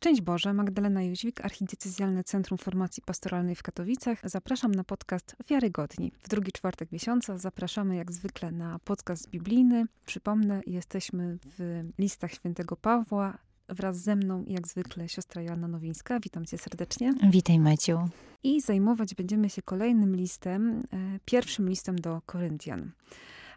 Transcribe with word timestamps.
Szczęść 0.00 0.20
Boże, 0.20 0.54
Magdalena 0.54 1.02
Jóźwik, 1.02 1.44
Archidiecezjalne 1.44 2.24
Centrum 2.24 2.58
Formacji 2.58 3.02
Pastoralnej 3.06 3.54
w 3.54 3.62
Katowicach. 3.62 4.18
Zapraszam 4.24 4.74
na 4.74 4.84
podcast 4.84 5.36
Wiarygodni. 5.48 6.12
W 6.22 6.28
drugi 6.28 6.52
czwartek 6.52 6.92
miesiąca 6.92 7.38
zapraszamy 7.38 7.96
jak 7.96 8.12
zwykle 8.12 8.52
na 8.52 8.78
podcast 8.84 9.30
biblijny. 9.30 9.84
Przypomnę, 10.06 10.60
jesteśmy 10.66 11.38
w 11.58 11.84
listach 11.98 12.32
świętego 12.32 12.76
Pawła. 12.76 13.38
Wraz 13.68 13.96
ze 13.96 14.16
mną, 14.16 14.44
jak 14.48 14.68
zwykle, 14.68 15.08
siostra 15.08 15.42
Joanna 15.42 15.68
Nowińska. 15.68 16.20
Witam 16.20 16.46
cię 16.46 16.58
serdecznie. 16.58 17.14
Witaj, 17.30 17.58
Maciu. 17.58 17.98
I 18.42 18.60
zajmować 18.60 19.14
będziemy 19.14 19.50
się 19.50 19.62
kolejnym 19.62 20.16
listem, 20.16 20.82
e, 20.92 21.18
pierwszym 21.24 21.68
listem 21.68 21.96
do 21.96 22.22
Koryntian. 22.26 22.90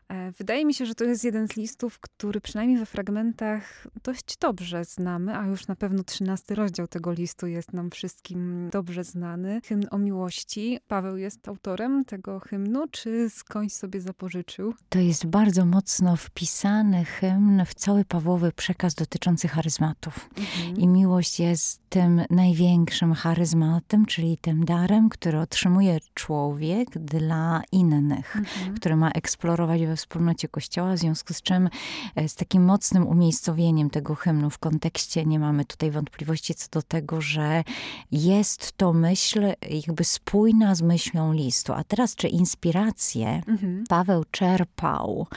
E, 0.09 0.31
wydaje 0.31 0.65
mi 0.65 0.73
się, 0.73 0.85
że 0.85 0.95
to 0.95 1.03
jest 1.03 1.23
jeden 1.23 1.47
z 1.47 1.55
listów, 1.55 1.99
który 1.99 2.41
przynajmniej 2.41 2.79
we 2.79 2.85
fragmentach 2.85 3.87
dość 4.03 4.37
dobrze 4.37 4.85
znamy, 4.85 5.37
a 5.37 5.45
już 5.45 5.67
na 5.67 5.75
pewno 5.75 6.03
trzynasty 6.03 6.55
rozdział 6.55 6.87
tego 6.87 7.11
listu 7.11 7.47
jest 7.47 7.73
nam 7.73 7.89
wszystkim 7.89 8.69
dobrze 8.71 9.03
znany. 9.03 9.61
Hymn 9.65 9.83
o 9.91 9.97
miłości. 9.97 10.79
Paweł 10.87 11.17
jest 11.17 11.47
autorem 11.47 12.05
tego 12.05 12.39
hymnu, 12.39 12.87
czy 12.91 13.29
skądś 13.29 13.73
sobie 13.73 14.01
zapożyczył? 14.01 14.73
To 14.89 14.99
jest 14.99 15.25
bardzo 15.25 15.65
mocno 15.65 16.15
wpisany 16.15 17.05
hymn 17.05 17.65
w 17.65 17.73
cały 17.73 18.05
Pawłowy 18.05 18.51
przekaz 18.51 18.95
dotyczący 18.95 19.47
charyzmatów. 19.47 20.29
Mhm. 20.37 20.77
I 20.77 20.87
miłość 20.87 21.39
jest 21.39 21.83
tym 21.89 22.21
największym 22.29 23.13
charyzmatem, 23.13 24.05
czyli 24.05 24.37
tym 24.37 24.65
darem, 24.65 25.09
który 25.09 25.39
otrzymuje 25.39 25.99
człowiek 26.13 26.89
dla 26.89 27.61
innych, 27.71 28.35
mhm. 28.35 28.75
który 28.75 28.95
ma 28.95 29.11
eksplorować 29.11 29.85
we 29.85 29.92
wspólnocie 29.95 30.47
Kościoła, 30.47 30.93
w 30.93 30.97
związku 30.97 31.33
z 31.33 31.41
czym 31.41 31.69
e, 32.15 32.29
z 32.29 32.35
takim 32.35 32.65
mocnym 32.65 33.07
umiejscowieniem 33.07 33.89
tego 33.89 34.15
hymnu 34.15 34.49
w 34.49 34.57
kontekście 34.57 35.25
nie 35.25 35.39
mamy 35.39 35.65
tutaj 35.65 35.91
wątpliwości 35.91 36.55
co 36.55 36.67
do 36.71 36.81
tego, 36.81 37.21
że 37.21 37.63
jest 38.11 38.71
to 38.77 38.93
myśl 38.93 39.53
jakby 39.69 40.03
spójna 40.03 40.75
z 40.75 40.81
myślą 40.81 41.33
listu. 41.33 41.73
A 41.73 41.83
teraz, 41.83 42.15
czy 42.15 42.27
inspirację 42.27 43.41
mhm. 43.47 43.83
Paweł 43.89 44.23
czerpał 44.31 45.27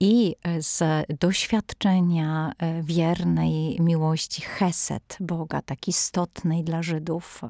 i 0.00 0.36
z 0.58 1.06
doświadczenia 1.20 2.52
e, 2.58 2.82
wiernej 2.82 3.80
miłości 3.80 4.42
Heset 4.42 5.16
Boga, 5.20 5.62
tak 5.62 5.88
istotnej 5.88 6.64
dla 6.64 6.82
Żydów, 6.82 7.40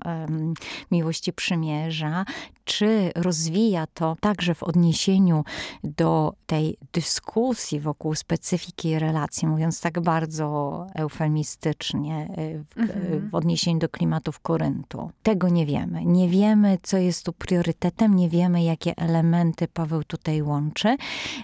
miłości 0.91 1.33
przymierza, 1.33 2.25
czy 2.64 3.12
rozwija 3.14 3.86
to 3.86 4.17
także 4.20 4.55
w 4.55 4.62
odniesieniu 4.62 5.45
do 5.84 6.33
tej 6.46 6.77
dyskusji 6.92 7.80
wokół 7.80 8.14
specyfiki 8.14 8.98
relacji, 8.98 9.48
mówiąc 9.48 9.80
tak 9.80 10.00
bardzo 10.00 10.86
eufemistycznie 10.94 12.28
e, 12.36 12.58
w, 12.58 12.78
mhm. 12.78 13.30
w 13.30 13.34
odniesieniu 13.34 13.78
do 13.78 13.88
klimatów 13.88 14.40
Koryntu. 14.40 15.10
Tego 15.22 15.48
nie 15.48 15.66
wiemy. 15.66 16.05
Nie 16.05 16.28
wiemy, 16.28 16.78
co 16.82 16.96
jest 16.96 17.24
tu 17.24 17.32
priorytetem, 17.32 18.16
nie 18.16 18.28
wiemy, 18.28 18.62
jakie 18.62 18.96
elementy 18.96 19.68
Paweł 19.68 20.05
tutaj 20.05 20.42
łączy, 20.42 20.96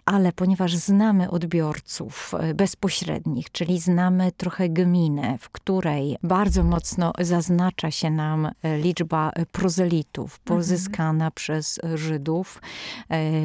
ale 0.04 0.32
ponieważ 0.32 0.76
znamy 0.76 1.30
odbiorców 1.30 2.34
e, 2.38 2.54
bezpośrednich, 2.54 3.52
czyli 3.52 3.80
znamy 3.80 4.32
trochę 4.32 4.68
gminę, 4.68 5.38
w 5.38 5.50
której 5.50 6.16
bardzo 6.22 6.64
mocno 6.64 7.12
zaznacza 7.18 7.90
się 7.90 8.10
nam 8.10 8.50
liczba 8.82 9.32
prozelitów 9.52 10.38
pozyskana 10.38 11.10
mhm. 11.10 11.32
przez 11.34 11.80
Żydów 11.94 12.62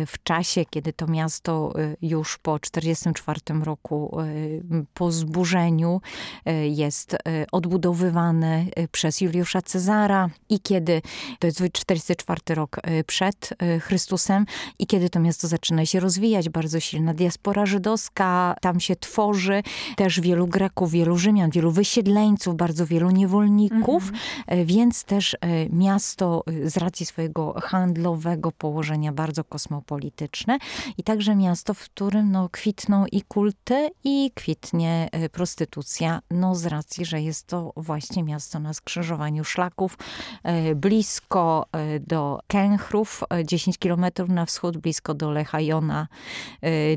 w 0.07 0.23
czasie, 0.23 0.66
kiedy 0.69 0.93
to 0.93 1.07
miasto 1.07 1.34
Y, 1.38 1.97
już 2.02 2.38
po 2.38 2.59
1944 2.59 3.64
roku 3.64 4.22
y, 4.22 4.86
po 4.94 5.11
zburzeniu 5.11 6.02
y, 6.47 6.67
jest 6.67 7.17
odbudowywane 7.52 8.66
przez 8.91 9.22
Juliusza 9.22 9.61
Cezara 9.61 10.30
i 10.50 10.59
kiedy, 10.59 11.02
to 11.39 11.47
jest 11.47 11.61
44 11.72 12.56
rok 12.56 12.80
przed 13.08 13.50
Chrystusem 13.81 14.45
i 14.80 14.88
kiedy 14.88 15.09
to 15.09 15.19
miasto 15.19 15.47
zaczyna 15.47 15.85
się 15.85 16.00
rozwijać, 16.00 16.50
bardzo 16.50 16.79
silna 16.79 17.13
diaspora 17.13 17.66
żydowska 17.66 18.56
tam 18.62 18.79
się 18.79 18.96
tworzy, 18.96 19.63
też 19.96 20.19
wielu 20.19 20.47
Greków, 20.47 20.91
wielu 20.91 21.17
Rzymian, 21.17 21.50
wielu 21.50 21.72
wysiedleńców, 21.72 22.56
bardzo 22.56 22.85
wielu 22.85 23.12
niewolników, 23.12 24.03
mhm. 24.09 24.66
więc 24.66 25.03
też 25.03 25.35
miasto 25.69 26.44
z 26.66 26.78
racji 26.78 27.06
swojego 27.06 27.53
handlowego 27.62 28.52
położenia 28.52 29.12
bardzo 29.12 29.44
kosmopolityczne. 29.44 30.57
I 30.97 31.03
także 31.03 31.25
miasto, 31.34 31.74
w 31.74 31.84
którym 31.84 32.31
no, 32.31 32.50
kwitną 32.50 33.06
i 33.12 33.22
kulty, 33.22 33.90
i 34.03 34.31
kwitnie 34.36 35.09
e, 35.12 35.30
prostytucja. 35.30 36.22
No 36.31 36.56
z 36.56 36.66
racji, 36.66 37.06
że 37.06 37.22
jest 37.22 37.47
to 37.47 37.74
właśnie 37.78 38.24
miasto 38.24 38.59
na 38.59 38.74
skrzyżowaniu 38.74 39.44
szlaków, 39.44 39.97
e, 40.44 40.75
blisko 40.75 41.66
e, 41.72 42.00
do 42.00 42.40
Kęchrów, 42.47 43.24
10 43.46 43.78
kilometrów 43.78 44.30
na 44.30 44.46
wschód, 44.46 44.78
blisko 44.78 45.14
do 45.14 45.31
Lechajona, 45.31 46.08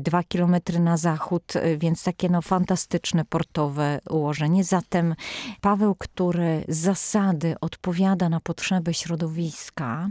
2 0.01 0.23
kilometry 0.23 0.79
na 0.79 0.97
zachód, 0.97 1.53
więc 1.77 2.03
takie 2.03 2.29
no, 2.29 2.41
fantastyczne 2.41 3.25
portowe 3.25 3.99
ułożenie. 4.09 4.63
Zatem 4.63 5.15
Paweł, 5.61 5.95
który 5.95 6.65
z 6.67 6.89
zasady 6.89 7.55
odpowiada 7.61 8.29
na 8.29 8.39
potrzeby 8.39 8.93
środowiska, 8.93 10.09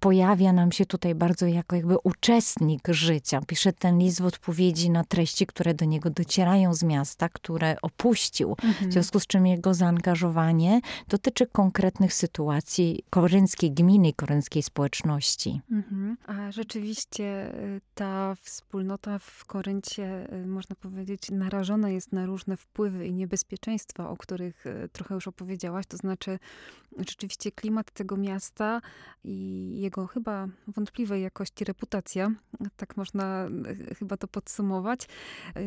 pojawia 0.00 0.52
nam 0.52 0.72
się 0.72 0.86
tutaj 0.86 1.14
bardzo 1.14 1.46
jako 1.46 1.76
jakby 1.76 1.96
uczestnik 1.98 2.88
życia 2.88 3.27
pisze 3.46 3.72
ten 3.72 3.98
list 3.98 4.20
w 4.20 4.26
odpowiedzi 4.26 4.90
na 4.90 5.04
treści, 5.04 5.46
które 5.46 5.74
do 5.74 5.84
niego 5.84 6.10
docierają 6.10 6.74
z 6.74 6.82
miasta, 6.82 7.28
które 7.28 7.76
opuścił. 7.82 8.50
Mhm. 8.50 8.90
W 8.90 8.92
związku 8.92 9.20
z 9.20 9.26
czym 9.26 9.46
jego 9.46 9.74
zaangażowanie 9.74 10.80
dotyczy 11.08 11.46
konkretnych 11.46 12.14
sytuacji 12.14 13.02
korynckiej 13.10 13.70
gminy, 13.72 14.12
korynckiej 14.12 14.62
społeczności. 14.62 15.60
Mhm. 15.70 16.16
A 16.26 16.52
rzeczywiście 16.52 17.54
y, 17.54 17.80
ta 17.94 18.34
wspólnota 18.42 19.18
w 19.18 19.44
Koryncie, 19.44 20.32
y, 20.32 20.46
można 20.46 20.76
powiedzieć, 20.76 21.30
narażona 21.30 21.90
jest 21.90 22.12
na 22.12 22.26
różne 22.26 22.56
wpływy 22.56 23.06
i 23.06 23.12
niebezpieczeństwa, 23.14 24.10
o 24.10 24.16
których 24.16 24.66
y, 24.66 24.88
trochę 24.92 25.14
już 25.14 25.28
opowiedziałaś. 25.28 25.86
To 25.86 25.96
znaczy, 25.96 26.38
rzeczywiście 26.98 27.52
klimat 27.52 27.90
tego 27.90 28.16
miasta 28.16 28.80
i 29.24 29.70
jego 29.80 30.06
chyba 30.06 30.48
wątpliwej 30.66 31.22
jakości 31.22 31.64
reputacja, 31.64 32.30
tak 32.76 32.96
można 32.96 33.17
chyba 33.98 34.16
to 34.16 34.28
podsumować. 34.28 35.08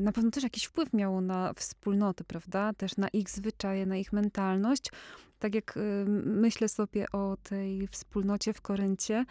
Na 0.01 0.11
pewno 0.11 0.31
też 0.31 0.43
jakiś 0.43 0.63
wpływ 0.63 0.93
miało 0.93 1.21
na 1.21 1.53
wspólnoty, 1.53 2.23
prawda? 2.23 2.73
Też 2.73 2.97
na 2.97 3.07
ich 3.07 3.29
zwyczaje, 3.29 3.85
na 3.85 3.97
ich 3.97 4.13
mentalność 4.13 4.91
tak 5.41 5.55
jak 5.55 5.77
y, 5.77 6.05
myślę 6.25 6.69
sobie 6.69 7.11
o 7.11 7.37
tej 7.43 7.87
wspólnocie 7.87 8.53
w 8.53 8.61
Koryncie, 8.61 9.25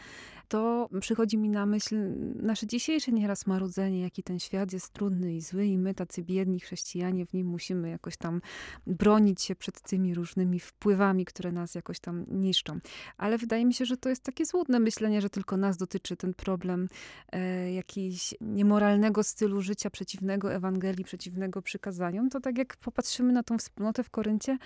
to 0.48 0.88
przychodzi 1.00 1.38
mi 1.38 1.48
na 1.48 1.66
myśl 1.66 1.97
nasze 2.43 2.66
dzisiejsze 2.66 3.12
nieraz 3.12 3.47
marudzenie, 3.47 4.00
jaki 4.00 4.22
ten 4.22 4.38
świat 4.38 4.72
jest 4.72 4.93
trudny 4.93 5.34
i 5.34 5.41
zły 5.41 5.66
i 5.66 5.78
my, 5.78 5.94
tacy 5.94 6.22
biedni 6.22 6.60
chrześcijanie, 6.60 7.26
w 7.26 7.32
nim 7.32 7.47
musimy 7.47 7.91
jakoś 7.91 8.16
tam 8.16 8.41
bronić 8.87 9.43
się 9.43 9.54
przed 9.54 9.81
tymi 9.81 10.15
różnymi 10.15 10.60
wpływami, 10.60 11.25
które 11.25 11.53
nas 11.53 11.75
jakoś 11.75 12.00
tam 12.00 12.25
niszczą. 12.28 12.78
Ale 13.16 13.38
wydaje 13.38 13.65
mi 13.65 13.75
się, 13.75 13.84
że 13.84 13.97
to 13.97 14.09
jest 14.09 14.22
takie 14.22 14.47
złudne 14.47 14.81
myślenie, 14.81 15.20
że 15.20 15.31
tylko 15.31 15.56
nas 15.56 15.76
dotyczy 15.76 16.16
ten 16.16 16.34
problem 16.34 16.88
e, 17.32 17.72
jakiejś 17.72 18.34
niemoralnego 18.41 19.22
stylu 19.22 19.62
życia 19.62 19.91
przeciwnego 19.91 20.53
Ewangelii, 20.53 21.04
przeciwnego 21.04 21.62
przykazaniom. 21.62 22.31
To 22.31 22.41
tak 22.41 22.59
jak 22.59 22.76
popatrzymy 22.76 23.32
na 23.32 23.43
tą 23.43 23.59
wspólnotę 23.59 24.04
w 24.04 24.10
Koryncie, 24.10 24.59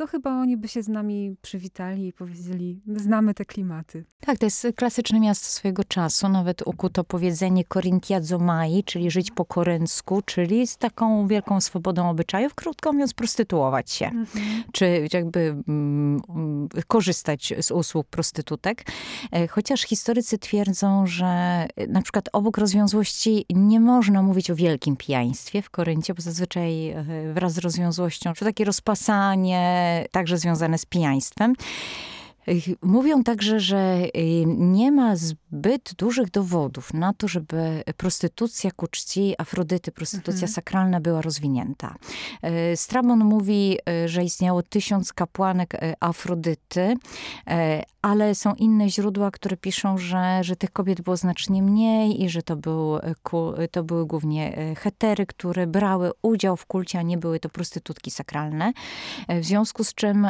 to 0.00 0.06
chyba 0.06 0.40
oni 0.40 0.56
by 0.56 0.68
się 0.68 0.82
z 0.82 0.88
nami 0.88 1.36
przywitali 1.42 2.06
i 2.06 2.12
powiedzieli, 2.12 2.80
znamy 2.96 3.34
te 3.34 3.44
klimaty. 3.44 4.04
Tak, 4.20 4.38
to 4.38 4.46
jest 4.46 4.66
klasyczne 4.76 5.20
miasto 5.20 5.46
swojego 5.46 5.84
czasu. 5.84 6.28
Nawet 6.28 6.62
ukuto 6.66 7.04
powiedzenie 7.04 7.64
Corintiazo 7.64 8.38
Mai, 8.38 8.84
czyli 8.84 9.10
żyć 9.10 9.30
po 9.30 9.44
koryncku, 9.44 10.22
czyli 10.22 10.66
z 10.66 10.76
taką 10.76 11.26
wielką 11.26 11.60
swobodą 11.60 12.10
obyczajów, 12.10 12.54
krótko 12.54 12.92
mówiąc, 12.92 13.14
prostytuować 13.14 13.90
się. 13.90 14.06
Mhm. 14.06 14.62
Czy 14.72 15.08
jakby 15.12 15.40
mm, 15.68 16.20
korzystać 16.86 17.54
z 17.60 17.70
usług 17.70 18.06
prostytutek. 18.06 18.84
E, 19.32 19.48
chociaż 19.48 19.82
historycy 19.82 20.38
twierdzą, 20.38 21.06
że 21.06 21.66
na 21.88 22.02
przykład 22.02 22.28
obok 22.32 22.58
rozwiązłości 22.58 23.44
nie 23.50 23.80
można 23.80 24.22
mówić 24.22 24.50
o 24.50 24.54
wielkim 24.54 24.96
pijaństwie 24.96 25.62
w 25.62 25.70
Koryncie, 25.70 26.14
bo 26.14 26.22
zazwyczaj 26.22 26.88
e, 26.88 27.04
wraz 27.34 27.52
z 27.52 27.58
rozwiązłością, 27.58 28.32
czy 28.32 28.44
takie 28.44 28.64
rozpasanie, 28.64 29.89
także 30.10 30.38
związane 30.38 30.78
z 30.78 30.86
pijaństwem. 30.86 31.54
Mówią 32.82 33.24
także, 33.24 33.60
że 33.60 33.98
nie 34.46 34.92
ma 34.92 35.16
zbyt 35.16 35.94
dużych 35.98 36.30
dowodów 36.30 36.94
na 36.94 37.12
to, 37.12 37.28
żeby 37.28 37.82
prostytucja 37.96 38.70
ku 38.70 38.86
czci 38.86 39.34
Afrodyty, 39.38 39.92
prostytucja 39.92 40.32
mhm. 40.32 40.52
sakralna 40.52 41.00
była 41.00 41.22
rozwinięta. 41.22 41.94
Strabon 42.74 43.18
mówi, 43.18 43.78
że 44.06 44.24
istniało 44.24 44.62
tysiąc 44.62 45.12
kapłanek 45.12 45.76
Afrodyty, 46.00 46.96
ale 48.02 48.34
są 48.34 48.54
inne 48.54 48.90
źródła, 48.90 49.30
które 49.30 49.56
piszą, 49.56 49.98
że, 49.98 50.38
że 50.44 50.56
tych 50.56 50.70
kobiet 50.70 51.00
było 51.00 51.16
znacznie 51.16 51.62
mniej 51.62 52.22
i 52.22 52.28
że 52.28 52.42
to, 52.42 52.56
był, 52.56 52.98
to 53.70 53.84
były 53.84 54.06
głównie 54.06 54.74
hetery, 54.78 55.26
które 55.26 55.66
brały 55.66 56.10
udział 56.22 56.56
w 56.56 56.66
kulcie, 56.66 56.98
a 56.98 57.02
nie 57.02 57.18
były 57.18 57.40
to 57.40 57.48
prostytutki 57.48 58.10
sakralne. 58.10 58.72
W 59.28 59.44
związku 59.44 59.84
z 59.84 59.94
czym 59.94 60.28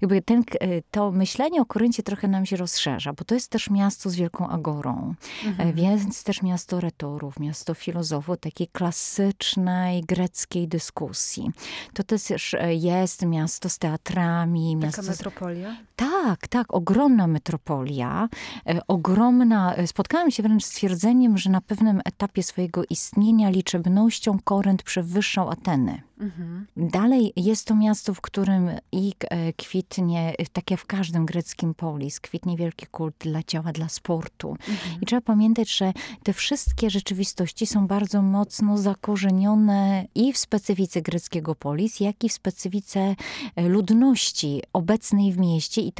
jakby 0.00 0.22
ten, 0.22 0.44
to 0.90 1.12
myślenie 1.20 1.60
o 1.60 1.64
Koryncie 1.64 2.02
trochę 2.02 2.28
nam 2.28 2.46
się 2.46 2.56
rozszerza, 2.56 3.12
bo 3.12 3.24
to 3.24 3.34
jest 3.34 3.50
też 3.50 3.70
miasto 3.70 4.10
z 4.10 4.14
wielką 4.14 4.48
agorą, 4.48 5.14
mhm. 5.46 5.72
więc 5.74 6.24
też 6.24 6.42
miasto 6.42 6.80
retorów, 6.80 7.40
miasto 7.40 7.74
filozofów, 7.74 8.38
takiej 8.40 8.68
klasycznej 8.68 10.02
greckiej 10.02 10.68
dyskusji. 10.68 11.50
To 11.94 12.04
też 12.04 12.56
jest 12.68 13.26
miasto 13.26 13.68
z 13.68 13.78
teatrami. 13.78 14.76
Taka 14.76 14.86
miasto 14.86 15.02
metropolia? 15.02 15.76
Tak, 15.96 16.48
tak, 16.48 16.74
ogromna 16.74 17.26
metropolia, 17.26 18.28
e, 18.66 18.80
ogromna. 18.88 19.74
E, 19.74 19.86
spotkałam 19.86 20.30
się 20.30 20.42
wręcz 20.42 20.64
z 20.64 20.70
twierdzeniem, 20.70 21.38
że 21.38 21.50
na 21.50 21.60
pewnym 21.60 22.00
etapie 22.04 22.42
swojego 22.42 22.82
istnienia 22.90 23.50
liczebnością 23.50 24.38
Korynt 24.44 24.82
przewyższał 24.82 25.50
Ateny. 25.50 26.02
Mhm. 26.20 26.66
Dalej 26.76 27.32
jest 27.36 27.66
to 27.66 27.74
miasto, 27.74 28.14
w 28.14 28.20
którym 28.20 28.70
i 28.92 29.12
e, 29.20 29.52
kwitnie, 29.52 30.34
tak 30.52 30.70
jak 30.70 30.80
w 30.80 30.86
każdym 30.86 31.26
greckim 31.26 31.74
polis, 31.74 32.20
kwitnie 32.20 32.56
wielki 32.56 32.86
kult 32.86 33.14
dla 33.18 33.42
ciała, 33.42 33.72
dla 33.72 33.88
sportu. 33.88 34.50
Mhm. 34.50 35.00
I 35.00 35.06
trzeba 35.06 35.22
pamiętać, 35.22 35.76
że 35.76 35.92
te 36.22 36.32
wszystkie 36.32 36.90
rzeczywistości 36.90 37.66
są 37.66 37.86
bardzo 37.86 38.22
mocno 38.22 38.78
zakorzenione 38.78 40.06
i 40.14 40.32
w 40.32 40.38
specyfice 40.38 41.02
greckiego 41.02 41.54
polis, 41.54 42.00
jak 42.00 42.24
i 42.24 42.28
w 42.28 42.32
specyfice 42.32 43.16
ludności 43.56 44.62
obecnej 44.72 45.32
w 45.32 45.38
mieście 45.38 45.82
i 45.82 45.92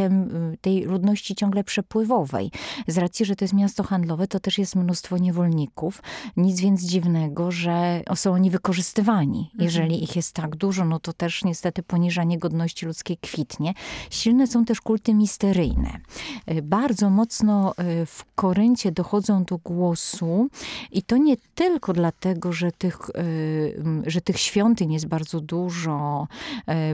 tej 0.60 0.84
ludności 0.84 1.34
ciągle 1.34 1.64
przepływowej. 1.64 2.50
Z 2.86 2.98
racji, 2.98 3.26
że 3.26 3.36
to 3.36 3.44
jest 3.44 3.54
miasto 3.54 3.82
handlowe, 3.82 4.26
to 4.26 4.40
też 4.40 4.58
jest 4.58 4.76
mnóstwo 4.76 5.18
niewolników. 5.18 6.02
Nic 6.36 6.60
więc 6.60 6.82
dziwnego, 6.82 7.50
że 7.50 8.02
są 8.14 8.32
oni 8.32 8.50
wykorzystywani. 8.50 9.38
Mhm. 9.38 9.64
Jeżeli 9.64 10.02
ich 10.10 10.16
jest 10.16 10.34
tak 10.34 10.56
dużo, 10.56 10.84
no 10.84 11.00
to 11.00 11.12
też 11.12 11.44
niestety 11.44 11.82
poniżanie 11.82 12.38
godności 12.38 12.86
ludzkiej 12.86 13.16
kwitnie. 13.16 13.74
Silne 14.10 14.46
są 14.46 14.64
też 14.64 14.80
kulty 14.80 15.14
misteryjne. 15.14 16.00
E, 16.46 16.62
bardzo 16.62 17.10
mocno 17.10 17.74
e, 17.76 18.06
w 18.06 18.24
Koryncie 18.34 18.92
dochodzą 18.92 19.44
do 19.44 19.58
głosu 19.58 20.48
i 20.92 21.02
to 21.02 21.16
nie 21.16 21.36
tylko 21.54 21.92
dlatego, 21.92 22.52
że 22.52 22.72
tych, 22.72 22.98
e, 23.10 23.22
że 24.06 24.20
tych 24.20 24.38
świątyń 24.38 24.92
jest 24.92 25.06
bardzo 25.06 25.40
dużo, 25.40 26.26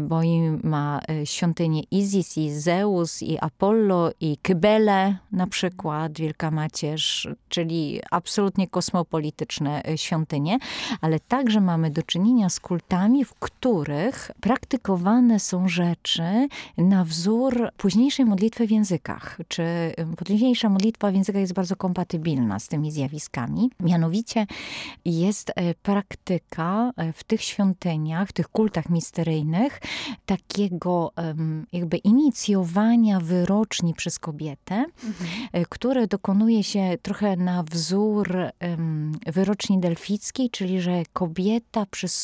bo 0.03 0.23
im 0.23 0.61
ma 0.65 1.01
świątynię 1.25 1.83
Izis 1.91 2.39
i 2.39 2.51
Zeus 2.51 3.23
i 3.23 3.39
Apollo 3.41 4.11
i 4.21 4.37
Kybele 4.43 5.17
na 5.33 5.47
przykład, 5.47 6.19
Wielka 6.19 6.51
Macierz, 6.51 7.29
czyli 7.49 8.01
absolutnie 8.11 8.69
kosmopolityczne 8.69 9.83
świątynie, 9.97 10.59
ale 11.01 11.21
także 11.21 11.61
mamy 11.61 11.91
do 11.91 12.03
czynienia 12.03 12.49
z 12.49 12.61
kultami, 12.61 13.06
w 13.25 13.35
których 13.35 14.31
praktykowane 14.41 15.41
są 15.41 15.69
rzeczy 15.69 16.49
na 16.79 17.05
wzór 17.05 17.70
późniejszej 17.76 18.26
modlitwy 18.26 18.67
w 18.67 18.70
językach, 18.70 19.38
czy 19.49 19.64
późniejsza 20.17 20.69
modlitwa 20.69 21.11
w 21.11 21.14
językach 21.14 21.41
jest 21.41 21.53
bardzo 21.53 21.76
kompatybilna 21.76 22.58
z 22.58 22.69
tymi 22.69 22.91
zjawiskami. 22.91 23.70
Mianowicie 23.81 24.47
jest 25.05 25.53
e, 25.55 25.75
praktyka 25.75 26.93
e, 26.97 27.12
w 27.12 27.25
tych 27.25 27.43
świątyniach, 27.43 28.29
w 28.29 28.32
tych 28.32 28.49
kultach 28.49 28.91
misteryjnych, 28.91 29.81
takiego 30.26 31.12
jakby 31.73 31.97
inicjowania 31.97 33.20
wyroczni 33.20 33.94
przez 33.94 34.19
kobietę, 34.19 34.75
mhm. 34.75 35.49
E, 35.53 35.64
które 35.64 36.06
dokonuje 36.06 36.64
się 36.64 36.99
trochę 37.03 37.37
na 37.37 37.62
wzór 37.62 38.37
wyroczni 39.26 39.81
delfickiej, 39.81 40.50
czyli 40.50 40.81
że 40.81 41.03
kobieta 41.12 41.87
przez 41.91 42.14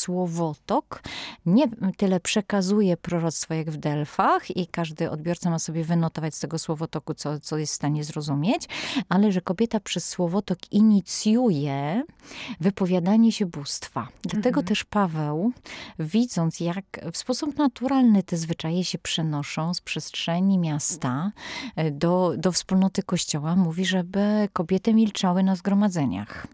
nie 1.46 1.64
tyle 1.96 2.20
przekazuje 2.20 2.96
proroctwo 2.96 3.54
jak 3.54 3.70
w 3.70 3.76
Delfach 3.76 4.56
i 4.56 4.66
każdy 4.66 5.10
odbiorca 5.10 5.50
ma 5.50 5.58
sobie 5.58 5.84
wynotować 5.84 6.34
z 6.34 6.40
tego 6.40 6.58
słowotoku, 6.58 7.14
co, 7.14 7.40
co 7.40 7.58
jest 7.58 7.72
w 7.72 7.76
stanie 7.76 8.04
zrozumieć, 8.04 8.69
ale 9.08 9.32
że 9.32 9.40
kobieta 9.40 9.80
przez 9.80 10.08
słowotok 10.08 10.58
inicjuje 10.72 12.02
wypowiadanie 12.60 13.32
się 13.32 13.46
bóstwa. 13.46 14.08
Dlatego 14.22 14.60
mhm. 14.60 14.66
też 14.66 14.84
Paweł, 14.84 15.52
widząc 15.98 16.60
jak 16.60 16.84
w 17.12 17.16
sposób 17.16 17.56
naturalny 17.56 18.22
te 18.22 18.36
zwyczaje 18.36 18.84
się 18.84 18.98
przenoszą 18.98 19.74
z 19.74 19.80
przestrzeni 19.80 20.58
miasta 20.58 21.32
e, 21.76 21.90
do, 21.90 22.34
do 22.36 22.52
wspólnoty 22.52 23.02
kościoła, 23.02 23.56
mówi, 23.56 23.84
żeby 23.84 24.48
kobiety 24.52 24.94
milczały 24.94 25.42
na 25.42 25.56
zgromadzeniach. 25.56 26.46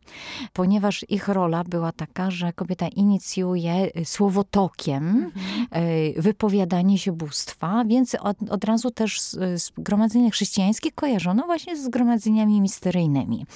Ponieważ 0.53 1.05
ich 1.09 1.29
rola 1.29 1.65
była 1.65 1.93
taka, 1.93 2.31
że 2.31 2.53
kobieta 2.53 2.89
inicjuje 2.89 3.98
słowotokiem 4.05 5.09
mhm. 5.09 5.67
E, 5.71 6.23
wypowiadanie 6.23 6.99
się 6.99 7.13
bóstwa, 7.13 7.85
więc 7.85 8.15
od, 8.15 8.37
od 8.51 8.65
razu 8.65 8.91
też 8.91 9.21
zgromadzenia 9.55 10.31
chrześcijańskie 10.31 10.93
kojarzono 10.93 11.47
właśnie 11.47 11.77
z 11.77 11.85
zgromadzeniami 11.85 12.61
misteryjnymi. 12.61 13.47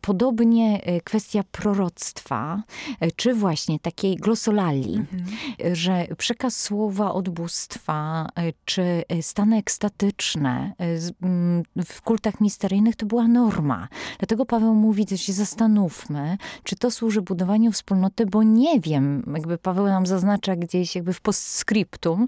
Podobnie 0.00 0.80
kwestia 1.04 1.42
proroctwa, 1.52 2.62
czy 3.16 3.34
właśnie 3.34 3.78
takiej 3.78 4.16
glosolali, 4.16 4.94
mhm. 4.94 5.26
że 5.74 6.06
przekaz 6.18 6.60
słowa 6.60 7.12
od 7.12 7.28
bóstwa, 7.28 8.28
czy 8.64 9.02
stany 9.20 9.56
ekstatyczne 9.56 10.72
w 11.86 12.02
kultach 12.02 12.40
misteryjnych 12.40 12.96
to 12.96 13.06
była 13.06 13.28
norma. 13.28 13.88
Dlatego 14.18 14.46
Paweł 14.46 14.74
mówi, 14.74 15.06
że 15.10 15.18
się 15.18 15.32
zastanówmy, 15.32 16.38
czy 16.64 16.76
to 16.76 16.90
służy 16.90 17.22
budowaniu 17.22 17.72
wspólnoty, 17.72 18.26
bo 18.26 18.42
nie 18.42 18.80
wiem, 18.80 19.32
jakby 19.34 19.58
Paweł 19.62 19.86
nam 19.86 20.06
zaznacza 20.06 20.56
gdzieś 20.56 20.96
jakby 20.96 21.12
w 21.12 21.20
postscriptum, 21.20 22.26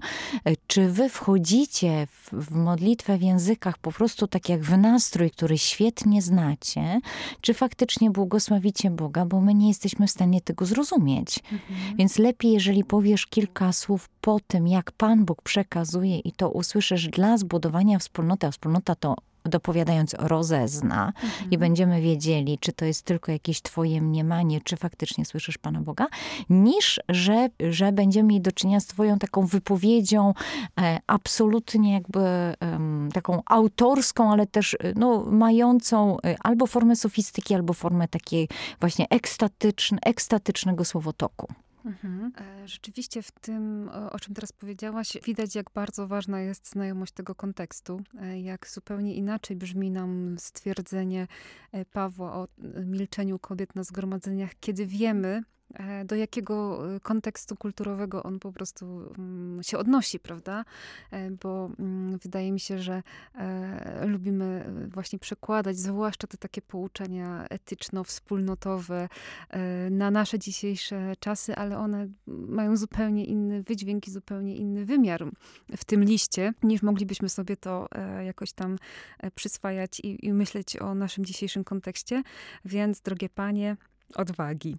czy 0.67 0.89
wy 0.89 1.09
wchodzicie 1.09 2.07
w, 2.07 2.33
w 2.33 2.51
modlitwę 2.51 3.17
w 3.17 3.21
językach 3.21 3.77
po 3.77 3.91
prostu 3.91 4.27
tak 4.27 4.49
jak 4.49 4.61
w 4.61 4.77
nastrój, 4.77 5.31
który 5.31 5.57
świetnie 5.57 6.21
znacie, 6.21 6.99
czy 7.41 7.53
faktycznie 7.53 8.11
błogosławicie 8.11 8.89
Boga, 8.89 9.25
bo 9.25 9.41
my 9.41 9.53
nie 9.53 9.67
jesteśmy 9.67 10.07
w 10.07 10.11
stanie 10.11 10.41
tego 10.41 10.65
zrozumieć. 10.65 11.39
Mhm. 11.51 11.97
Więc 11.97 12.19
lepiej, 12.19 12.51
jeżeli 12.51 12.83
powiesz 12.83 13.25
kilka 13.25 13.73
słów 13.73 14.09
po 14.21 14.39
tym, 14.47 14.67
jak 14.67 14.91
Pan 14.91 15.25
Bóg 15.25 15.41
przekazuje 15.41 16.19
i 16.19 16.31
to 16.31 16.49
usłyszysz 16.49 17.07
dla 17.07 17.37
zbudowania 17.37 17.99
wspólnoty, 17.99 18.47
a 18.47 18.51
wspólnota 18.51 18.95
to 18.95 19.15
dopowiadając 19.45 20.15
rozezna 20.19 21.07
mhm. 21.07 21.51
i 21.51 21.57
będziemy 21.57 22.01
wiedzieli, 22.01 22.57
czy 22.59 22.73
to 22.73 22.85
jest 22.85 23.01
tylko 23.01 23.31
jakieś 23.31 23.61
twoje 23.61 24.01
mniemanie, 24.01 24.61
czy 24.61 24.77
faktycznie 24.77 25.25
słyszysz 25.25 25.57
Pana 25.57 25.81
Boga, 25.81 26.07
niż 26.49 26.99
że, 27.09 27.49
że 27.59 27.91
będziemy 27.91 28.29
mieli 28.29 28.41
do 28.41 28.51
czynienia 28.51 28.79
z 28.79 28.85
twoją 28.85 29.19
taką 29.19 29.45
wypowiedzią 29.45 30.33
e, 30.81 30.99
absolutnie 31.07 31.93
jakby 31.93 32.19
e, 32.19 32.55
taką 33.13 33.41
autorską, 33.45 34.31
ale 34.31 34.47
też 34.47 34.73
e, 34.73 34.77
no, 34.95 35.25
mającą 35.31 36.17
e, 36.21 36.35
albo 36.39 36.67
formę 36.67 36.95
sofistyki, 36.95 37.55
albo 37.55 37.73
formę 37.73 38.07
takiej 38.07 38.49
właśnie 38.79 39.05
ekstatyczne, 39.09 39.97
ekstatycznego 40.01 40.85
słowotoku. 40.85 41.47
Mhm. 41.85 42.31
E, 42.37 42.67
rzeczywiście 42.67 43.21
w 43.21 43.31
tym, 43.31 43.89
o 44.11 44.19
czym 44.19 44.33
teraz 44.35 44.51
powiedziałaś, 44.51 45.17
widać, 45.25 45.55
jak 45.55 45.71
bardzo 45.73 46.07
ważna 46.07 46.41
jest 46.41 46.69
znajomość 46.69 47.13
tego 47.13 47.35
kontekstu, 47.35 48.01
e, 48.21 48.39
jak 48.41 48.67
zupełnie 48.67 49.15
inaczej 49.15 49.55
brzmi 49.57 49.91
nam 49.91 50.35
stwierdzenie 50.39 51.27
e, 51.71 51.85
Pawła 51.85 52.33
o 52.33 52.47
milczeniu 52.85 53.39
kobiet 53.39 53.75
na 53.75 53.83
zgromadzeniach, 53.83 54.51
kiedy 54.59 54.85
wiemy, 54.85 55.43
do 56.05 56.15
jakiego 56.15 56.87
e, 56.95 56.99
kontekstu 56.99 57.55
kulturowego 57.55 58.23
on 58.23 58.39
po 58.39 58.51
prostu 58.51 59.13
mm, 59.17 59.63
się 59.63 59.77
odnosi, 59.77 60.19
prawda? 60.19 60.65
E, 61.11 61.31
bo 61.31 61.69
mm, 61.79 62.17
wydaje 62.17 62.51
mi 62.51 62.59
się, 62.59 62.79
że 62.79 63.03
lubimy 64.05 64.65
właśnie 64.93 65.19
przekładać, 65.19 65.77
zwłaszcza 65.77 66.27
te 66.27 66.37
takie 66.37 66.61
pouczenia 66.61 67.47
etyczno-wspólnotowe 67.49 69.09
na 69.91 70.11
nasze 70.11 70.39
dzisiejsze 70.39 71.13
czasy, 71.19 71.55
ale 71.55 71.77
one 71.77 72.07
mają 72.27 72.77
zupełnie 72.77 73.25
inny 73.25 73.63
wydźwięk 73.63 74.07
i 74.07 74.11
zupełnie 74.11 74.55
inny 74.55 74.85
wymiar 74.85 75.25
w 75.77 75.85
tym 75.85 76.03
liście, 76.03 76.53
niż 76.63 76.81
moglibyśmy 76.81 77.29
sobie 77.29 77.57
to 77.57 77.87
jakoś 78.25 78.53
tam 78.53 78.77
przyswajać 79.35 79.99
i, 79.99 80.25
i 80.25 80.33
myśleć 80.33 80.77
o 80.77 80.95
naszym 80.95 81.25
dzisiejszym 81.25 81.63
kontekście. 81.63 82.23
Więc, 82.65 83.01
drogie 83.01 83.29
panie, 83.29 83.77
odwagi. 84.15 84.77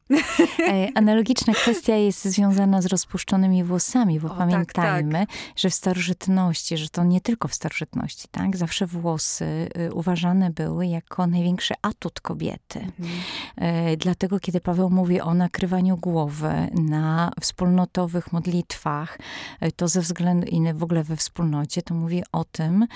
E, 0.68 0.88
analogiczna 0.94 1.54
kwestia 1.54 1.96
jest 1.96 2.24
związana 2.24 2.82
z 2.82 2.86
rozpuszczonymi 2.86 3.64
włosami, 3.64 4.20
bo 4.20 4.26
o, 4.26 4.30
tak, 4.30 4.38
pamiętajmy, 4.38 5.12
tak, 5.12 5.28
tak. 5.28 5.38
że 5.56 5.70
w 5.70 5.74
starożytności, 5.74 6.76
że 6.76 6.88
to 6.88 7.04
nie 7.04 7.20
tylko 7.20 7.48
w 7.48 7.54
starożytności, 7.54 8.28
tak? 8.30 8.56
Zawsze 8.56 8.86
włosy 8.86 9.68
y, 9.78 9.94
uważane 9.94 10.50
były 10.50 10.86
jako 10.86 11.26
największy 11.26 11.74
atut 11.82 12.20
kobiety. 12.20 12.78
Mhm. 12.78 13.18
E, 13.56 13.96
dlatego, 13.96 14.40
kiedy 14.40 14.60
Paweł 14.60 14.90
mówi 14.90 15.20
o 15.20 15.34
nakrywaniu 15.34 15.96
głowy 15.96 16.52
na 16.74 17.32
wspólnotowych 17.40 18.32
modlitwach, 18.32 19.18
e, 19.60 19.72
to 19.72 19.88
ze 19.88 20.00
względu, 20.00 20.46
i 20.46 20.72
w 20.74 20.82
ogóle 20.82 21.04
we 21.04 21.16
wspólnocie, 21.16 21.82
to 21.82 21.94
mówi 21.94 22.22
o 22.32 22.44
tym, 22.44 22.86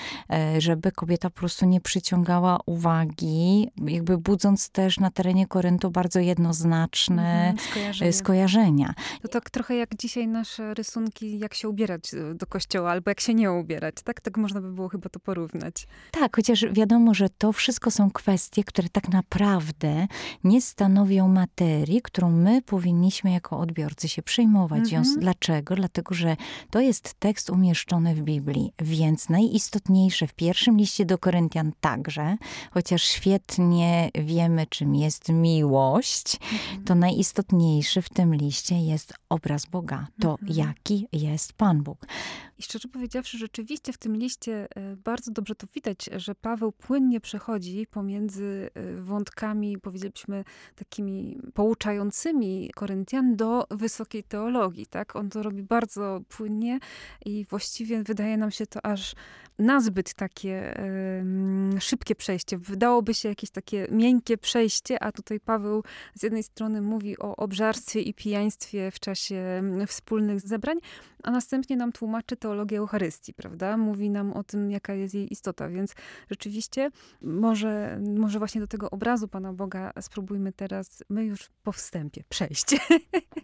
żeby 0.57 0.91
kobieta 0.91 1.29
po 1.29 1.39
prostu 1.39 1.65
nie 1.65 1.81
przyciągała 1.81 2.59
uwagi, 2.65 3.71
jakby 3.87 4.17
budząc 4.17 4.69
też 4.69 4.99
na 4.99 5.11
terenie 5.11 5.47
Koryntu 5.47 5.91
bardzo 5.91 6.19
jednoznaczne 6.23 7.49
mhm, 7.49 7.69
skojarzenia. 7.69 8.11
skojarzenia. 8.11 8.93
To 9.21 9.27
tak 9.27 9.49
trochę 9.49 9.75
jak 9.75 9.95
dzisiaj 9.95 10.27
nasze 10.27 10.73
rysunki, 10.73 11.39
jak 11.39 11.53
się 11.53 11.69
ubierać 11.69 12.13
e, 12.13 12.33
do 12.35 12.45
kościoła, 12.45 12.91
albo 12.91 13.11
jak 13.11 13.19
się 13.19 13.33
nie 13.33 13.51
ubierać, 13.51 13.95
tak? 14.03 14.21
Tak 14.21 14.37
można 14.37 14.61
by 14.61 14.71
było 14.71 14.89
chyba 14.89 15.09
to 15.09 15.19
porównać. 15.19 15.87
Tak, 16.11 16.35
chociaż 16.35 16.65
wiadomo, 16.71 17.13
że 17.13 17.29
to 17.29 17.51
wszystko 17.51 17.91
są 17.91 18.11
kwestie, 18.11 18.63
które 18.63 18.89
tak 18.89 19.09
naprawdę 19.09 20.07
nie 20.43 20.61
stanowią 20.61 21.27
materii, 21.27 22.01
którą 22.01 22.31
my 22.31 22.61
powinniśmy 22.61 23.31
jako 23.31 23.59
odbiorcy 23.59 24.09
się 24.09 24.21
przejmować. 24.21 24.93
Mhm. 24.93 25.19
Dlaczego? 25.19 25.75
Dlatego, 25.75 26.15
że 26.15 26.37
to 26.69 26.79
jest 26.79 27.13
tekst 27.13 27.49
umieszczony 27.49 28.15
w 28.15 28.21
Biblii, 28.21 28.73
więc 28.79 29.29
najistotniejsze 29.29 30.27
w 30.27 30.33
pierwszym 30.33 30.77
liście 30.77 31.05
do 31.05 31.17
Koryntian 31.17 31.71
także, 31.81 32.37
chociaż 32.71 33.03
świetnie 33.03 34.09
wiemy, 34.15 34.65
czym 34.69 34.95
jest 34.95 35.29
miłość, 35.29 36.10
Mhm. 36.51 36.83
to 36.83 36.95
najistotniejszy 36.95 38.01
w 38.01 38.09
tym 38.09 38.35
liście 38.35 38.75
jest 38.75 39.13
obraz 39.29 39.65
Boga. 39.65 40.07
To 40.19 40.31
mhm. 40.31 40.51
jaki 40.57 41.07
jest 41.11 41.53
Pan 41.53 41.83
Bóg. 41.83 42.05
I 42.57 42.63
szczerze 42.63 42.87
powiedziawszy, 42.87 43.37
rzeczywiście 43.37 43.93
w 43.93 43.97
tym 43.97 44.15
liście 44.15 44.67
e, 44.75 44.95
bardzo 44.95 45.31
dobrze 45.31 45.55
to 45.55 45.67
widać, 45.75 46.09
że 46.15 46.35
Paweł 46.35 46.71
płynnie 46.71 47.19
przechodzi 47.19 47.87
pomiędzy 47.91 48.69
e, 48.73 48.95
wątkami, 48.95 49.77
powiedzielibyśmy, 49.77 50.43
takimi 50.75 51.39
pouczającymi 51.53 52.69
Koryntian 52.75 53.35
do 53.35 53.67
wysokiej 53.71 54.23
teologii. 54.23 54.85
Tak? 54.85 55.15
On 55.15 55.29
to 55.29 55.43
robi 55.43 55.63
bardzo 55.63 56.21
płynnie 56.29 56.79
i 57.25 57.45
właściwie 57.45 58.03
wydaje 58.03 58.37
nam 58.37 58.51
się 58.51 58.67
to 58.67 58.85
aż 58.85 59.15
nazbyt 59.59 60.13
takie 60.13 60.79
y, 61.75 61.81
szybkie 61.81 62.15
przejście. 62.15 62.57
Wydałoby 62.57 63.13
się 63.13 63.29
jakieś 63.29 63.49
takie 63.49 63.87
miękkie 63.91 64.37
przejście, 64.37 65.03
a 65.03 65.11
tutaj 65.11 65.39
Paweł 65.39 65.83
z 66.15 66.23
jednej 66.23 66.43
strony 66.43 66.81
mówi 66.81 67.19
o 67.19 67.35
obżarstwie 67.35 68.01
i 68.01 68.13
pijaństwie 68.13 68.91
w 68.91 68.99
czasie 68.99 69.63
wspólnych 69.87 70.39
zebrań, 70.39 70.77
a 71.23 71.31
następnie 71.31 71.77
nam 71.77 71.91
tłumaczy 71.91 72.37
teologię 72.37 72.77
Eucharystii, 72.77 73.33
prawda? 73.33 73.77
Mówi 73.77 74.09
nam 74.09 74.33
o 74.33 74.43
tym, 74.43 74.71
jaka 74.71 74.93
jest 74.93 75.13
jej 75.13 75.33
istota, 75.33 75.69
więc 75.69 75.93
rzeczywiście 76.29 76.89
może, 77.21 77.99
może 78.17 78.39
właśnie 78.39 78.61
do 78.61 78.67
tego 78.67 78.89
obrazu 78.89 79.27
Pana 79.27 79.53
Boga 79.53 79.91
spróbujmy 80.01 80.53
teraz, 80.53 81.03
my 81.09 81.25
już 81.25 81.49
po 81.63 81.71
wstępie, 81.71 82.23
przejść. 82.29 82.65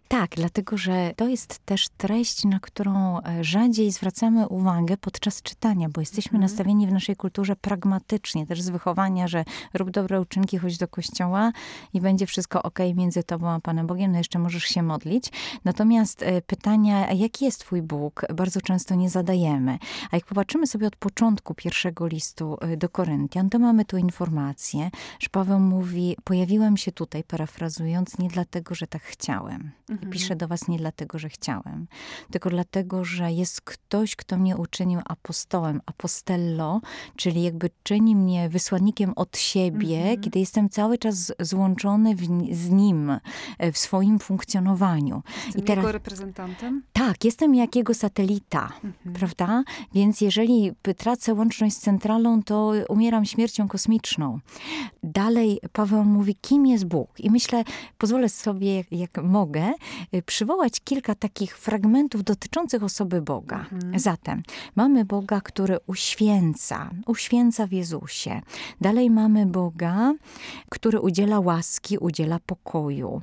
Tak, 0.07 0.31
dlatego, 0.35 0.77
że 0.77 1.11
to 1.15 1.27
jest 1.27 1.59
też 1.59 1.89
treść, 1.97 2.45
na 2.45 2.59
którą 2.59 3.21
e, 3.21 3.43
rzadziej 3.43 3.91
zwracamy 3.91 4.47
uwagę 4.47 4.97
podczas 4.97 5.41
czytania, 5.41 5.89
bo 5.97 6.01
jesteśmy 6.01 6.37
mhm. 6.37 6.41
nastawieni 6.41 6.87
w 6.87 6.91
naszej 6.91 7.15
kulturze 7.15 7.55
pragmatycznie, 7.55 8.47
też 8.47 8.61
z 8.61 8.69
wychowania, 8.69 9.27
że 9.27 9.45
rób 9.73 9.91
dobre 9.91 10.21
uczynki, 10.21 10.57
chodź 10.57 10.77
do 10.77 10.87
kościoła 10.87 11.51
i 11.93 12.01
będzie 12.01 12.25
wszystko 12.25 12.63
ok 12.63 12.79
między 12.95 13.23
tobą 13.23 13.49
a 13.49 13.59
Panem 13.59 13.87
Bogiem, 13.87 14.11
no 14.11 14.17
jeszcze 14.17 14.39
możesz 14.39 14.63
się 14.63 14.83
modlić. 14.83 15.31
Natomiast 15.65 16.23
e, 16.23 16.41
pytania, 16.41 17.13
jaki 17.13 17.45
jest 17.45 17.59
twój 17.59 17.81
Bóg, 17.81 18.25
bardzo 18.35 18.61
często 18.61 18.95
nie 18.95 19.09
zadajemy. 19.09 19.77
A 20.11 20.15
jak 20.15 20.25
popatrzymy 20.25 20.67
sobie 20.67 20.87
od 20.87 20.95
początku 20.95 21.53
pierwszego 21.53 22.07
listu 22.07 22.57
e, 22.61 22.77
do 22.77 22.89
Koryntian, 22.89 23.49
to 23.49 23.59
mamy 23.59 23.85
tu 23.85 23.97
informację, 23.97 24.89
że 25.19 25.29
Paweł 25.31 25.59
mówi, 25.59 26.17
pojawiłem 26.23 26.77
się 26.77 26.91
tutaj, 26.91 27.23
parafrazując, 27.23 28.17
nie 28.17 28.29
dlatego, 28.29 28.75
że 28.75 28.87
tak 28.87 29.01
chciałem. 29.01 29.71
Mhm. 29.89 30.11
Piszę 30.11 30.35
do 30.35 30.47
was 30.47 30.67
nie 30.67 30.77
dlatego, 30.77 31.19
że 31.19 31.29
chciałem, 31.29 31.87
tylko 32.31 32.49
dlatego, 32.49 33.05
że 33.05 33.31
jest 33.31 33.61
ktoś, 33.61 34.15
kto 34.15 34.37
mnie 34.37 34.57
uczynił 34.57 35.01
apostołem, 35.05 35.81
apostello, 35.87 36.81
czyli 37.15 37.43
jakby 37.43 37.69
czyni 37.83 38.15
mnie 38.15 38.49
wysłannikiem 38.49 39.13
od 39.15 39.37
siebie, 39.37 39.97
mhm. 39.97 40.21
kiedy 40.21 40.39
jestem 40.39 40.69
cały 40.69 40.97
czas 40.97 41.33
złączony 41.39 42.15
w, 42.15 42.21
z 42.55 42.69
nim 42.69 43.09
e, 43.57 43.71
w 43.71 43.77
swoim 43.77 44.19
funkcjonowaniu. 44.19 45.23
Jestem 45.45 45.63
I 45.63 45.65
teraz, 45.65 45.83
jego 45.83 45.91
reprezentantem? 45.91 46.83
Tak, 46.93 47.25
jestem 47.25 47.55
jakiego 47.55 47.93
satelita, 47.93 48.63
mhm. 48.83 49.13
prawda? 49.13 49.63
Więc 49.93 50.21
jeżeli 50.21 50.71
tracę 50.97 51.33
łączność 51.33 51.75
z 51.75 51.79
centralą, 51.79 52.43
to 52.43 52.73
umieram 52.89 53.25
śmiercią 53.25 53.67
kosmiczną. 53.67 54.39
Dalej 55.03 55.59
Paweł 55.73 56.03
mówi, 56.03 56.35
kim 56.41 56.67
jest 56.67 56.85
Bóg? 56.85 57.19
I 57.19 57.31
myślę, 57.31 57.63
pozwolę 57.97 58.29
sobie, 58.29 58.75
jak, 58.75 58.91
jak 58.91 59.23
mogę, 59.23 59.73
y, 60.15 60.21
przywołać 60.21 60.79
kilka 60.83 61.15
takich 61.15 61.57
fragmentów 61.57 62.23
dotyczących 62.23 62.83
osoby 62.83 63.21
Boga. 63.21 63.65
Mhm. 63.71 63.99
Zatem 63.99 64.43
mamy 64.75 65.05
Boga, 65.05 65.41
który 65.41 65.76
uświęca, 65.87 66.89
uświęca 67.05 67.67
w 67.67 67.71
Jezusie. 67.71 68.41
Dalej 68.81 69.09
mamy 69.09 69.45
Boga, 69.45 70.13
który 70.69 70.99
udziela 70.99 71.39
łaski, 71.39 71.97
udziela 71.97 72.39
pokoju. 72.45 73.21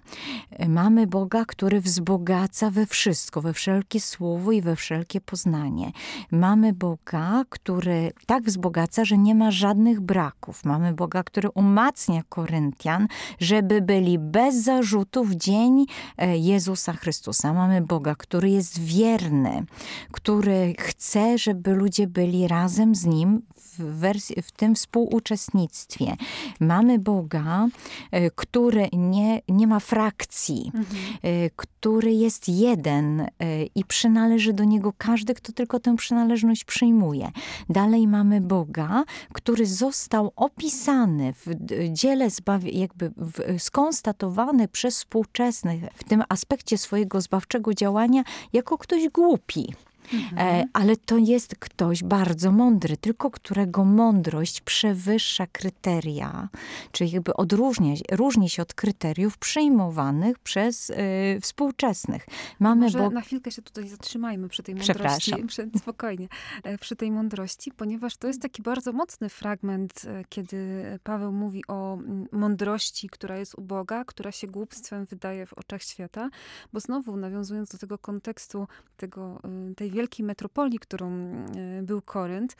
Mamy 0.68 1.06
Boga, 1.06 1.44
który 1.44 1.80
wzbogaca 1.80 2.70
we 2.70 2.86
wszystko, 2.86 3.42
we 3.42 3.52
wszelkie 3.52 4.00
słowo 4.00 4.52
i 4.52 4.62
we 4.62 4.76
wszelkie 4.76 5.20
poznanie. 5.20 5.92
Mamy 6.30 6.72
Boga, 6.72 7.44
który 7.48 8.12
tak 8.26 8.42
wzbogaca, 8.42 9.04
że 9.04 9.18
nie 9.18 9.34
ma 9.34 9.50
żadnych 9.50 10.00
braków. 10.00 10.64
Mamy 10.64 10.92
Boga, 10.92 11.22
który 11.22 11.48
umacnia 11.50 12.22
Koryntian, 12.28 13.08
żeby 13.40 13.82
byli 13.82 14.18
bez 14.18 14.54
zarzutu 14.64 15.24
w 15.24 15.34
dzień 15.34 15.86
e, 16.18 16.38
Jezusa 16.38 16.92
Chrystusa. 16.92 17.52
Mamy 17.52 17.80
Boga, 17.80 18.14
który 18.14 18.50
jest 18.50 18.80
wierny, 18.80 19.64
który 20.10 20.74
chce, 20.78 21.38
żeby 21.38 21.70
ludzie 21.74 22.06
byli 22.06 22.43
razem 22.48 22.94
z 22.94 23.04
Nim 23.04 23.42
w, 23.56 23.82
wersji, 23.82 24.42
w 24.42 24.52
tym 24.52 24.74
współuczestnictwie. 24.74 26.16
Mamy 26.60 26.98
Boga, 26.98 27.68
e, 28.10 28.30
który 28.30 28.88
nie, 28.92 29.40
nie 29.48 29.66
ma 29.66 29.80
frakcji, 29.80 30.72
mhm. 30.74 30.84
E, 31.22 31.50
który 31.50 32.12
jest 32.12 32.48
jeden 32.48 33.20
e, 33.20 33.28
i 33.74 33.84
przynależy 33.84 34.52
do 34.52 34.64
Niego 34.64 34.92
każdy, 34.98 35.34
kto 35.34 35.52
tylko 35.52 35.80
tę 35.80 35.96
przynależność 35.96 36.64
przyjmuje. 36.64 37.30
Dalej 37.68 38.08
mamy 38.08 38.40
Boga, 38.40 39.04
który 39.32 39.66
został 39.66 40.32
opisany 40.36 41.32
w 41.32 41.54
dziele, 41.92 42.28
jakby 42.72 43.12
skonstatowany 43.58 44.68
przez 44.68 44.98
współczesnych 44.98 45.82
w 45.94 46.04
tym 46.04 46.22
aspekcie 46.28 46.78
swojego 46.78 47.20
zbawczego 47.20 47.74
działania 47.74 48.24
jako 48.52 48.78
ktoś 48.78 49.08
głupi. 49.08 49.74
Mhm. 50.12 50.38
E, 50.38 50.64
ale 50.72 50.96
to 50.96 51.16
jest 51.16 51.56
ktoś 51.56 52.02
bardzo 52.02 52.52
mądry, 52.52 52.96
tylko 52.96 53.30
którego 53.30 53.84
mądrość 53.84 54.60
przewyższa 54.60 55.46
kryteria, 55.46 56.48
czyli 56.92 57.10
jakby 57.10 57.34
odróżnia 57.34 57.94
różni 58.10 58.50
się 58.50 58.62
od 58.62 58.74
kryteriów 58.74 59.38
przyjmowanych 59.38 60.38
przez 60.38 60.90
y, 60.90 60.94
współczesnych. 61.40 62.26
Mamy 62.60 62.80
Może 62.80 62.98
bo... 62.98 63.10
na 63.10 63.20
chwilkę 63.20 63.50
się 63.50 63.62
tutaj 63.62 63.88
zatrzymajmy 63.88 64.48
przy 64.48 64.62
tej 64.62 64.74
mądrości. 64.74 65.44
Przy, 65.46 65.70
spokojnie. 65.82 66.28
E, 66.62 66.78
przy 66.78 66.96
tej 66.96 67.10
mądrości, 67.10 67.72
ponieważ 67.72 68.16
to 68.16 68.26
jest 68.26 68.42
taki 68.42 68.62
bardzo 68.62 68.92
mocny 68.92 69.28
fragment, 69.28 70.02
kiedy 70.28 70.84
Paweł 71.02 71.32
mówi 71.32 71.62
o 71.68 71.98
mądrości, 72.32 73.08
która 73.08 73.38
jest 73.38 73.54
u 73.54 73.62
Boga, 73.62 74.04
która 74.04 74.32
się 74.32 74.46
głupstwem 74.46 75.04
wydaje 75.04 75.46
w 75.46 75.52
oczach 75.52 75.82
świata, 75.82 76.30
bo 76.72 76.80
znowu 76.80 77.16
nawiązując 77.16 77.72
do 77.72 77.78
tego 77.78 77.98
kontekstu 77.98 78.66
tego, 78.96 79.40
tej 79.76 79.90
wielkiej 79.94 80.26
metropolii, 80.26 80.78
którą 80.78 81.10
e, 81.12 81.82
był 81.82 82.02
Korynt, 82.02 82.56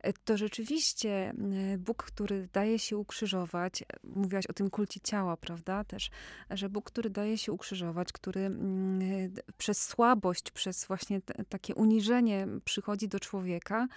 e, 0.00 0.12
to 0.12 0.36
rzeczywiście 0.36 1.10
e, 1.10 1.78
Bóg, 1.78 2.02
który 2.02 2.48
daje 2.52 2.78
się 2.78 2.96
ukrzyżować, 2.96 3.84
mówiłaś 4.04 4.46
o 4.46 4.52
tym 4.52 4.70
kulcie 4.70 5.00
ciała, 5.00 5.36
prawda, 5.36 5.84
też, 5.84 6.10
że 6.50 6.68
Bóg, 6.68 6.84
który 6.84 7.10
daje 7.10 7.38
się 7.38 7.52
ukrzyżować, 7.52 8.12
który 8.12 8.40
mm, 8.40 9.00
przez 9.58 9.82
słabość, 9.82 10.50
przez 10.50 10.84
właśnie 10.84 11.20
takie 11.48 11.74
uniżenie 11.74 12.46
przychodzi 12.64 13.08
do 13.08 13.20
człowieka, 13.20 13.88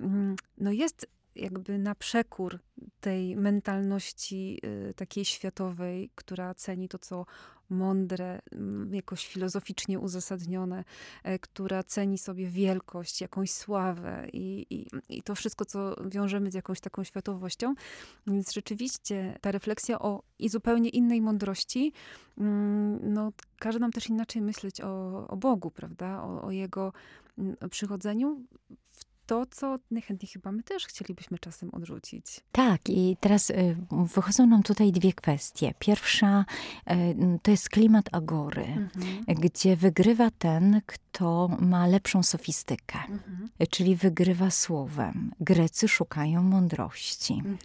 mm, 0.00 0.36
no 0.58 0.72
jest 0.72 1.15
jakby 1.36 1.78
na 1.78 1.94
przekór 1.94 2.58
tej 3.00 3.36
mentalności 3.36 4.60
y, 4.90 4.94
takiej 4.94 5.24
światowej, 5.24 6.10
która 6.14 6.54
ceni 6.54 6.88
to, 6.88 6.98
co 6.98 7.26
mądre, 7.70 8.40
mm, 8.52 8.94
jakoś 8.94 9.26
filozoficznie 9.26 9.98
uzasadnione, 9.98 10.84
e, 11.22 11.38
która 11.38 11.82
ceni 11.82 12.18
sobie 12.18 12.48
wielkość, 12.48 13.20
jakąś 13.20 13.50
sławę 13.50 14.26
i, 14.32 14.66
i, 14.70 14.86
i 15.16 15.22
to 15.22 15.34
wszystko, 15.34 15.64
co 15.64 15.96
wiążemy 16.08 16.50
z 16.50 16.54
jakąś 16.54 16.80
taką 16.80 17.04
światowością. 17.04 17.74
Więc 18.26 18.52
rzeczywiście 18.52 19.38
ta 19.40 19.52
refleksja 19.52 19.98
o 19.98 20.22
i 20.38 20.48
zupełnie 20.48 20.88
innej 20.88 21.20
mądrości, 21.20 21.92
mm, 22.38 23.14
no, 23.14 23.32
każe 23.58 23.78
nam 23.78 23.92
też 23.92 24.08
inaczej 24.08 24.42
myśleć 24.42 24.80
o, 24.80 25.26
o 25.28 25.36
Bogu, 25.36 25.70
prawda? 25.70 26.22
O, 26.22 26.42
o 26.42 26.50
Jego 26.50 26.92
mm, 27.38 27.56
przychodzeniu 27.70 28.44
w 28.92 29.05
to, 29.26 29.46
co 29.50 29.76
najchętniej 29.90 30.28
chyba 30.32 30.52
my 30.52 30.62
też 30.62 30.86
chcielibyśmy 30.86 31.38
czasem 31.38 31.70
odrzucić. 31.74 32.40
Tak, 32.52 32.88
i 32.88 33.16
teraz 33.20 33.50
y, 33.50 33.76
wychodzą 34.14 34.46
nam 34.46 34.62
tutaj 34.62 34.92
dwie 34.92 35.12
kwestie. 35.12 35.74
Pierwsza 35.78 36.44
y, 36.90 36.94
to 37.42 37.50
jest 37.50 37.68
klimat 37.68 38.08
agory, 38.12 38.64
mhm. 38.64 39.24
gdzie 39.28 39.76
wygrywa 39.76 40.30
ten, 40.30 40.80
kto 40.86 41.05
ma 41.60 41.86
lepszą 41.86 42.22
sofistykę, 42.22 42.98
mhm. 42.98 43.48
czyli 43.70 43.96
wygrywa 43.96 44.50
słowem. 44.50 45.32
Grecy 45.40 45.88
szukają 45.88 46.42
mądrości. 46.42 47.32
Mhm. 47.34 47.58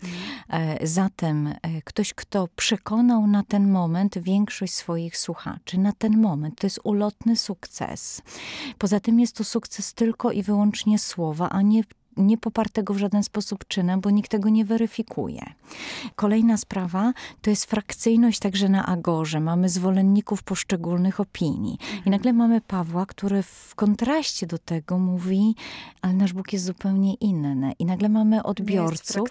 E, 0.49 0.87
zatem 0.87 1.47
e, 1.47 1.81
ktoś, 1.83 2.13
kto 2.13 2.47
przekonał 2.55 3.27
na 3.27 3.43
ten 3.43 3.71
moment 3.71 4.17
większość 4.19 4.73
swoich 4.73 5.17
słuchaczy, 5.17 5.79
na 5.79 5.91
ten 5.91 6.17
moment, 6.21 6.59
to 6.59 6.67
jest 6.67 6.79
ulotny 6.83 7.35
sukces. 7.35 8.21
Poza 8.77 8.99
tym 8.99 9.19
jest 9.19 9.35
to 9.35 9.43
sukces 9.43 9.93
tylko 9.93 10.31
i 10.31 10.43
wyłącznie 10.43 10.99
słowa, 10.99 11.49
a 11.49 11.61
nie 11.61 11.83
nie 12.17 12.37
popartego 12.37 12.93
w 12.93 12.97
żaden 12.97 13.23
sposób 13.23 13.67
czynem, 13.67 14.01
bo 14.01 14.09
nikt 14.09 14.31
tego 14.31 14.49
nie 14.49 14.65
weryfikuje. 14.65 15.41
Kolejna 16.15 16.57
sprawa 16.57 17.13
to 17.41 17.49
jest 17.49 17.65
frakcyjność 17.65 18.39
także 18.39 18.69
na 18.69 18.85
Agorze. 18.85 19.39
Mamy 19.39 19.69
zwolenników 19.69 20.43
poszczególnych 20.43 21.19
opinii. 21.19 21.77
I 21.81 21.95
mhm. 21.95 22.11
nagle 22.11 22.33
mamy 22.33 22.61
Pawła, 22.61 23.05
który 23.05 23.43
w 23.43 23.73
kontraście 23.75 24.47
do 24.47 24.57
tego 24.57 24.97
mówi, 24.97 25.55
ale 26.01 26.13
nasz 26.13 26.33
Bóg 26.33 26.53
jest 26.53 26.65
zupełnie 26.65 27.13
inny. 27.13 27.73
I 27.79 27.85
nagle 27.85 28.09
mamy 28.09 28.43
odbiorców. 28.43 29.29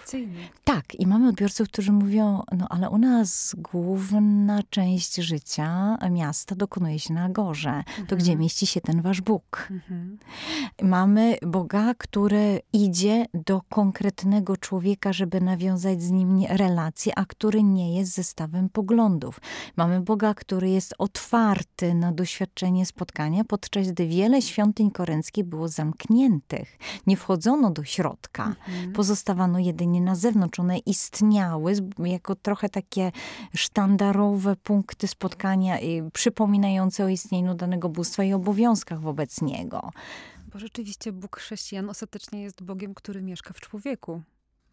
Tak, 0.63 0.95
i 0.95 1.07
mamy 1.07 1.27
odbiorców, 1.27 1.67
którzy 1.67 1.91
mówią, 1.91 2.43
no 2.57 2.67
ale 2.69 2.89
u 2.89 2.97
nas 2.97 3.55
główna 3.57 4.59
część 4.69 5.15
życia 5.15 5.97
miasta 6.11 6.55
dokonuje 6.55 6.99
się 6.99 7.13
na 7.13 7.23
Agorze. 7.23 7.69
Mhm. 7.69 8.07
To 8.07 8.15
gdzie 8.15 8.35
mieści 8.35 8.67
się 8.67 8.81
ten 8.81 9.01
wasz 9.01 9.21
Bóg? 9.21 9.67
Mhm. 9.71 10.17
Mamy 10.81 11.37
Boga, 11.41 11.93
który 11.93 12.61
idzie 12.73 13.25
do 13.33 13.61
konkretnego 13.69 14.57
człowieka, 14.57 15.13
żeby 15.13 15.41
nawiązać 15.41 16.03
z 16.03 16.11
nim 16.11 16.45
relację, 16.49 17.13
a 17.15 17.25
który 17.25 17.63
nie 17.63 17.97
jest 17.97 18.13
zestawem 18.13 18.69
poglądów. 18.69 19.41
Mamy 19.75 20.01
Boga, 20.01 20.33
który 20.33 20.69
jest 20.69 20.93
otwarty 20.97 21.93
na 21.93 22.11
doświadczenie 22.11 22.85
spotkania, 22.85 23.43
podczas 23.43 23.91
gdy 23.91 24.07
wiele 24.07 24.41
świątyń 24.41 24.91
koreńskich 24.91 25.45
było 25.45 25.67
zamkniętych. 25.67 26.77
Nie 27.07 27.17
wchodzono 27.17 27.71
do 27.71 27.83
środka, 27.83 28.45
mhm. 28.45 28.93
pozostawano 28.93 29.59
jedynie 29.59 30.01
na 30.01 30.15
zewnątrz. 30.15 30.59
One 30.59 30.77
istniały 30.77 31.73
jako 31.99 32.35
trochę 32.35 32.69
takie 32.69 33.11
sztandarowe 33.55 34.55
punkty 34.55 35.07
spotkania, 35.07 35.77
przypominające 36.13 37.05
o 37.05 37.07
istnieniu 37.07 37.53
danego 37.53 37.89
bóstwa 37.89 38.23
i 38.23 38.33
obowiązkach 38.33 39.01
wobec 39.01 39.41
niego. 39.41 39.91
Bo 40.53 40.59
rzeczywiście 40.59 41.11
Bóg 41.11 41.37
chrześcijan 41.37 41.89
ostatecznie 41.89 42.43
jest 42.43 42.63
Bogiem, 42.63 42.93
który 42.93 43.21
mieszka 43.21 43.53
w 43.53 43.59
człowieku. 43.59 44.21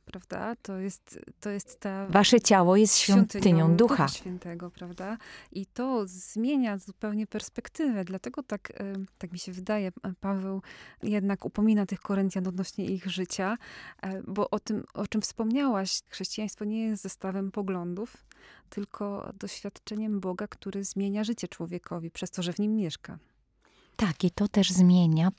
Prawda? 0.04 0.56
To 0.62 0.78
jest, 0.78 1.18
to 1.40 1.50
jest 1.50 1.80
ta. 1.80 2.06
Wasze 2.06 2.40
ciało 2.40 2.76
jest 2.76 2.96
świątynią, 2.96 3.42
świątynią 3.42 3.76
ducha. 3.76 3.94
ducha. 3.94 4.08
Świętego, 4.08 4.70
prawda? 4.70 5.18
I 5.52 5.66
to 5.66 6.02
zmienia 6.06 6.78
zupełnie 6.78 7.26
perspektywę. 7.26 8.04
Dlatego 8.04 8.42
tak, 8.42 8.72
tak 9.18 9.32
mi 9.32 9.38
się 9.38 9.52
wydaje, 9.52 9.92
Paweł 10.20 10.62
jednak 11.02 11.44
upomina 11.44 11.86
tych 11.86 12.00
Koryntian 12.00 12.46
odnośnie 12.46 12.84
ich 12.84 13.06
życia, 13.06 13.58
e, 14.02 14.22
bo 14.22 14.50
o 14.50 14.60
tym, 14.60 14.84
o 14.94 15.06
czym 15.06 15.20
wspomniałaś, 15.20 16.00
chrześcijaństwo 16.08 16.64
nie 16.64 16.86
jest 16.86 17.02
zestawem 17.02 17.50
poglądów, 17.50 18.16
tylko 18.70 19.32
doświadczeniem 19.38 20.20
Boga, 20.20 20.48
który 20.48 20.84
zmienia 20.84 21.24
życie 21.24 21.48
człowiekowi 21.48 22.10
przez 22.10 22.30
to, 22.30 22.42
że 22.42 22.52
w 22.52 22.58
nim 22.58 22.76
mieszka. 22.76 23.18
Tak, 23.98 24.24
i 24.24 24.30
to 24.30 24.48
też 24.48 24.70
zmienia 24.70 25.30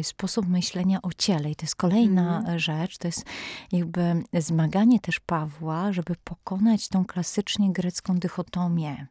y, 0.00 0.04
sposób 0.04 0.48
myślenia 0.48 1.02
o 1.02 1.12
ciele. 1.18 1.50
I 1.50 1.56
to 1.56 1.62
jest 1.62 1.76
kolejna 1.76 2.38
mm. 2.38 2.58
rzecz, 2.58 2.98
to 2.98 3.08
jest 3.08 3.24
jakby 3.72 4.22
zmaganie 4.32 5.00
też 5.00 5.20
Pawła, 5.20 5.92
żeby 5.92 6.14
pokonać 6.24 6.88
tą 6.88 7.04
klasycznie 7.04 7.72
grecką 7.72 8.18
dychotomię, 8.18 9.06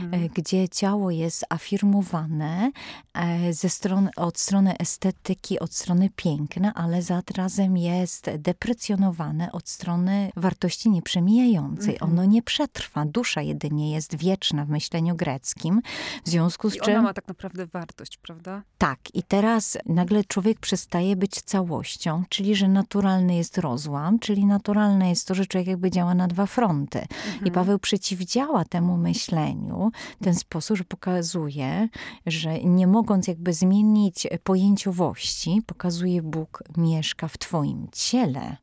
mm. 0.00 0.14
y, 0.14 0.28
gdzie 0.34 0.68
ciało 0.68 1.10
jest 1.10 1.44
afirmowane 1.48 2.70
y, 3.48 3.52
ze 3.52 3.68
strony, 3.68 4.10
od 4.16 4.38
strony 4.38 4.78
estetyki, 4.78 5.58
od 5.58 5.74
strony 5.74 6.10
piękna, 6.16 6.74
ale 6.74 7.02
zarazem 7.02 7.76
jest 7.76 8.30
deprecjonowane 8.38 9.52
od 9.52 9.68
strony 9.68 10.30
wartości 10.36 10.90
nieprzemijającej. 10.90 11.96
Mm. 12.00 12.12
Ono 12.12 12.24
nie 12.24 12.42
przetrwa, 12.42 13.04
dusza 13.04 13.42
jedynie 13.42 13.92
jest 13.92 14.16
wieczna 14.16 14.64
w 14.64 14.68
myśleniu 14.68 15.16
greckim, 15.16 15.82
w 16.24 16.28
związku 16.28 16.70
z 16.70 16.76
I 16.76 16.80
czym... 16.80 16.94
ona 16.94 17.02
ma 17.02 17.14
tak 17.14 17.28
naprawdę 17.28 17.66
wartość, 17.66 18.16
prawda? 18.16 18.35
Prawda? 18.36 18.62
Tak. 18.78 18.98
I 19.14 19.22
teraz 19.22 19.78
nagle 19.86 20.24
człowiek 20.24 20.60
przestaje 20.60 21.16
być 21.16 21.40
całością, 21.40 22.22
czyli 22.28 22.56
że 22.56 22.68
naturalny 22.68 23.36
jest 23.36 23.58
rozłam, 23.58 24.18
czyli 24.18 24.46
naturalne 24.46 25.08
jest 25.08 25.28
to, 25.28 25.34
że 25.34 25.46
człowiek 25.46 25.68
jakby 25.68 25.90
działa 25.90 26.14
na 26.14 26.28
dwa 26.28 26.46
fronty. 26.46 27.00
Mhm. 27.00 27.44
I 27.44 27.50
Paweł 27.50 27.78
przeciwdziała 27.78 28.64
temu 28.64 28.96
myśleniu 28.96 29.90
w 30.20 30.24
ten 30.24 30.34
sposób, 30.34 30.76
że 30.76 30.84
pokazuje, 30.84 31.88
że 32.26 32.58
nie 32.58 32.86
mogąc 32.86 33.28
jakby 33.28 33.52
zmienić 33.52 34.26
pojęciowości, 34.44 35.62
pokazuje 35.66 36.22
Bóg 36.22 36.62
mieszka 36.76 37.28
w 37.28 37.38
twoim 37.38 37.88
ciele. 37.92 38.56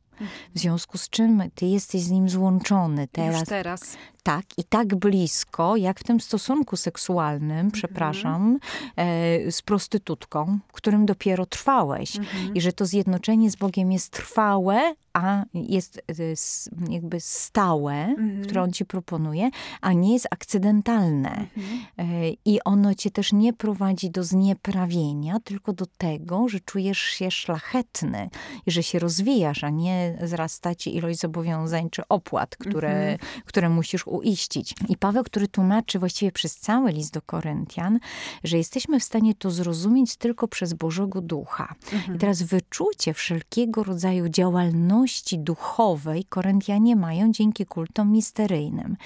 W 0.54 0.58
związku 0.58 0.98
z 0.98 1.08
czym 1.08 1.42
ty 1.54 1.66
jesteś 1.66 2.02
z 2.02 2.10
nim 2.10 2.28
złączony 2.28 3.08
teraz. 3.12 3.40
Już 3.40 3.48
teraz. 3.48 3.96
Tak, 4.22 4.44
i 4.56 4.64
tak 4.64 4.94
blisko, 4.94 5.76
jak 5.76 6.00
w 6.00 6.04
tym 6.04 6.20
stosunku 6.20 6.76
seksualnym, 6.76 7.50
mhm. 7.50 7.70
przepraszam, 7.70 8.58
e, 8.96 9.52
z 9.52 9.62
prostytutką, 9.62 10.58
którym 10.72 11.06
dopiero 11.06 11.46
trwałeś. 11.46 12.16
Mhm. 12.16 12.54
I 12.54 12.60
że 12.60 12.72
to 12.72 12.86
zjednoczenie 12.86 13.50
z 13.50 13.56
Bogiem 13.56 13.92
jest 13.92 14.10
trwałe, 14.10 14.94
a 15.14 15.44
jest 15.54 15.98
e, 15.98 16.92
jakby 16.92 17.20
stałe, 17.20 17.94
mhm. 17.94 18.42
które 18.42 18.62
on 18.62 18.72
ci 18.72 18.84
proponuje, 18.84 19.50
a 19.80 19.92
nie 19.92 20.12
jest 20.12 20.26
akcydentalne. 20.30 21.46
Mhm. 21.56 21.80
E, 21.98 22.30
I 22.44 22.62
ono 22.64 22.94
cię 22.94 23.10
też 23.10 23.32
nie 23.32 23.52
prowadzi 23.52 24.10
do 24.10 24.24
znieprawienia, 24.24 25.40
tylko 25.44 25.72
do 25.72 25.86
tego, 25.98 26.48
że 26.48 26.60
czujesz 26.60 26.98
się 26.98 27.30
szlachetny 27.30 28.30
i 28.66 28.70
że 28.70 28.82
się 28.82 28.98
rozwijasz, 28.98 29.64
a 29.64 29.70
nie 29.70 30.18
wzrasta 30.22 30.74
ci 30.74 30.96
ilość 30.96 31.20
zobowiązań 31.20 31.90
czy 31.90 32.02
opłat, 32.08 32.56
które, 32.56 33.12
mhm. 33.12 33.42
które 33.44 33.68
musisz 33.68 34.06
uiścić. 34.06 34.74
I 34.88 34.96
Paweł, 34.96 35.24
który 35.24 35.48
tłumaczy 35.48 35.98
właściwie 35.98 36.32
przez 36.32 36.56
cały 36.56 36.92
list 36.92 37.14
do 37.14 37.22
Koryntian, 37.22 37.98
że 38.44 38.58
jesteśmy 38.58 39.00
w 39.00 39.04
stanie 39.04 39.34
to 39.34 39.50
zrozumieć 39.50 40.16
tylko 40.16 40.48
przez 40.48 40.74
Bożego 40.74 41.20
Ducha. 41.20 41.74
Mhm. 41.92 42.16
I 42.16 42.18
teraz 42.18 42.42
wyczucie 42.42 43.14
wszelkiego 43.14 43.84
rodzaju 43.84 44.28
działalności 44.28 45.03
duchowej 45.38 46.24
Koryntianie 46.24 46.96
mają 46.96 47.32
dzięki 47.32 47.66
kultom 47.66 48.12
misteryjnym. 48.12 48.96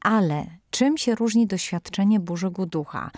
Ale 0.00 0.46
czym 0.70 0.98
się 0.98 1.14
różni 1.14 1.46
doświadczenie 1.46 2.20
Bożego 2.20 2.66
Ducha? 2.66 3.10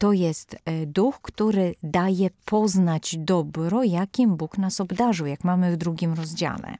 to 0.00 0.12
jest 0.12 0.56
e, 0.64 0.86
duch, 0.86 1.20
który 1.22 1.74
daje 1.82 2.30
poznać 2.44 3.16
dobro, 3.18 3.84
jakim 3.84 4.36
Bóg 4.36 4.58
nas 4.58 4.80
obdarzył, 4.80 5.26
jak 5.26 5.44
mamy 5.44 5.72
w 5.72 5.76
drugim 5.76 6.14
rozdziale. 6.14 6.74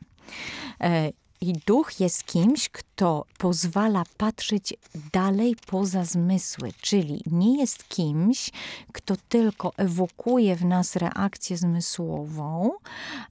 I 1.42 1.52
duch 1.52 2.00
jest 2.00 2.24
kimś, 2.24 2.68
kto 2.68 3.24
pozwala 3.38 4.02
patrzeć 4.16 4.74
dalej 5.12 5.56
poza 5.66 6.04
zmysły, 6.04 6.72
czyli 6.80 7.22
nie 7.26 7.60
jest 7.60 7.88
kimś, 7.88 8.50
kto 8.92 9.14
tylko 9.28 9.72
ewokuje 9.76 10.56
w 10.56 10.64
nas 10.64 10.96
reakcję 10.96 11.56
zmysłową 11.56 12.70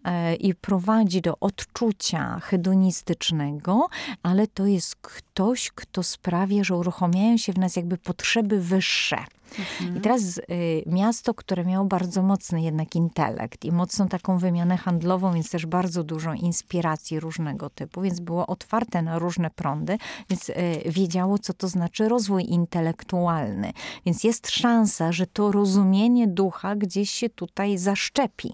e, 0.04 0.36
i 0.36 0.56
prowadzi 0.56 1.22
do 1.22 1.40
odczucia 1.40 2.40
hedonistycznego, 2.40 3.88
ale 4.24 4.48
to 4.48 4.66
jest 4.66 4.96
ktoś, 4.96 5.72
kto 5.76 6.04
sprawia, 6.04 6.64
że 6.64 6.76
uruchamiają 6.76 7.38
się 7.38 7.54
w 7.54 7.58
nas 7.58 7.76
jakby 7.76 7.98
potrzeby 7.98 8.62
wyższe. 8.62 9.18
Mhm. 9.60 9.98
I 9.98 10.02
teraz 10.02 10.38
y, 10.38 10.42
miasto, 10.86 11.34
które 11.34 11.66
miało 11.66 11.86
bardzo 11.86 12.24
mocny 12.24 12.62
jednak 12.62 12.96
intelekt 12.96 13.66
i 13.66 13.72
mocną 13.72 14.08
taką 14.08 14.38
wymianę 14.38 14.78
handlową, 14.78 15.34
więc 15.34 15.50
też 15.50 15.66
bardzo 15.66 16.04
dużo 16.04 16.34
inspiracji 16.34 17.20
różnego 17.20 17.70
typu, 17.70 18.02
więc 18.02 18.20
było 18.20 18.48
otwarte 18.48 19.02
na 19.02 19.20
różne 19.20 19.50
prądy, 19.50 19.98
więc 20.30 20.50
y, 20.50 20.54
wiedziało, 20.86 21.38
co 21.38 21.54
to 21.54 21.68
znaczy 21.68 22.10
rozwój 22.10 22.46
intelektualny. 22.46 23.74
Więc 24.06 24.24
jest 24.24 24.50
szansa, 24.50 25.12
że 25.12 25.28
to 25.28 25.52
rozumienie 25.52 26.28
ducha 26.28 26.76
gdzieś 26.76 27.12
się 27.12 27.30
tutaj 27.30 27.78
zaszczepi. 27.78 28.54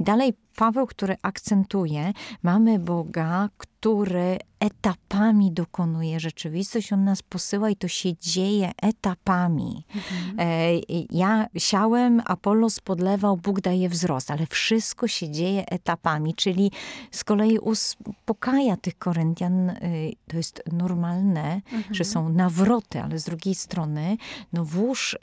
I 0.00 0.04
dalej 0.04 0.34
Paweł, 0.56 0.86
który 0.86 1.16
akcentuje, 1.22 2.12
mamy 2.42 2.78
Boga, 2.78 3.48
który 3.58 4.38
etapami 4.60 5.52
dokonuje 5.52 6.20
rzeczywistość. 6.20 6.92
On 6.92 7.04
nas 7.04 7.22
posyła 7.22 7.70
i 7.70 7.76
to 7.76 7.88
się 7.88 8.16
dzieje 8.16 8.72
etapami. 8.82 9.84
Mhm. 9.94 10.36
E, 10.38 10.80
ja 11.10 11.46
siałem, 11.58 12.22
Apollos 12.24 12.80
podlewał, 12.80 13.36
Bóg 13.36 13.60
daje 13.60 13.88
wzrost, 13.88 14.30
ale 14.30 14.46
wszystko 14.46 15.08
się 15.08 15.30
dzieje 15.30 15.66
etapami, 15.66 16.34
czyli 16.34 16.70
z 17.10 17.24
kolei 17.24 17.58
uspokaja 17.58 18.76
tych 18.76 18.98
Koryntian. 18.98 19.70
Y, 19.70 20.12
to 20.28 20.36
jest 20.36 20.62
normalne, 20.72 21.54
mhm. 21.54 21.94
że 21.94 22.04
są 22.04 22.28
nawroty, 22.28 23.02
ale 23.02 23.18
z 23.18 23.24
drugiej 23.24 23.54
strony 23.54 24.16
no 24.52 24.64
włóż 24.64 25.14
y, 25.14 25.18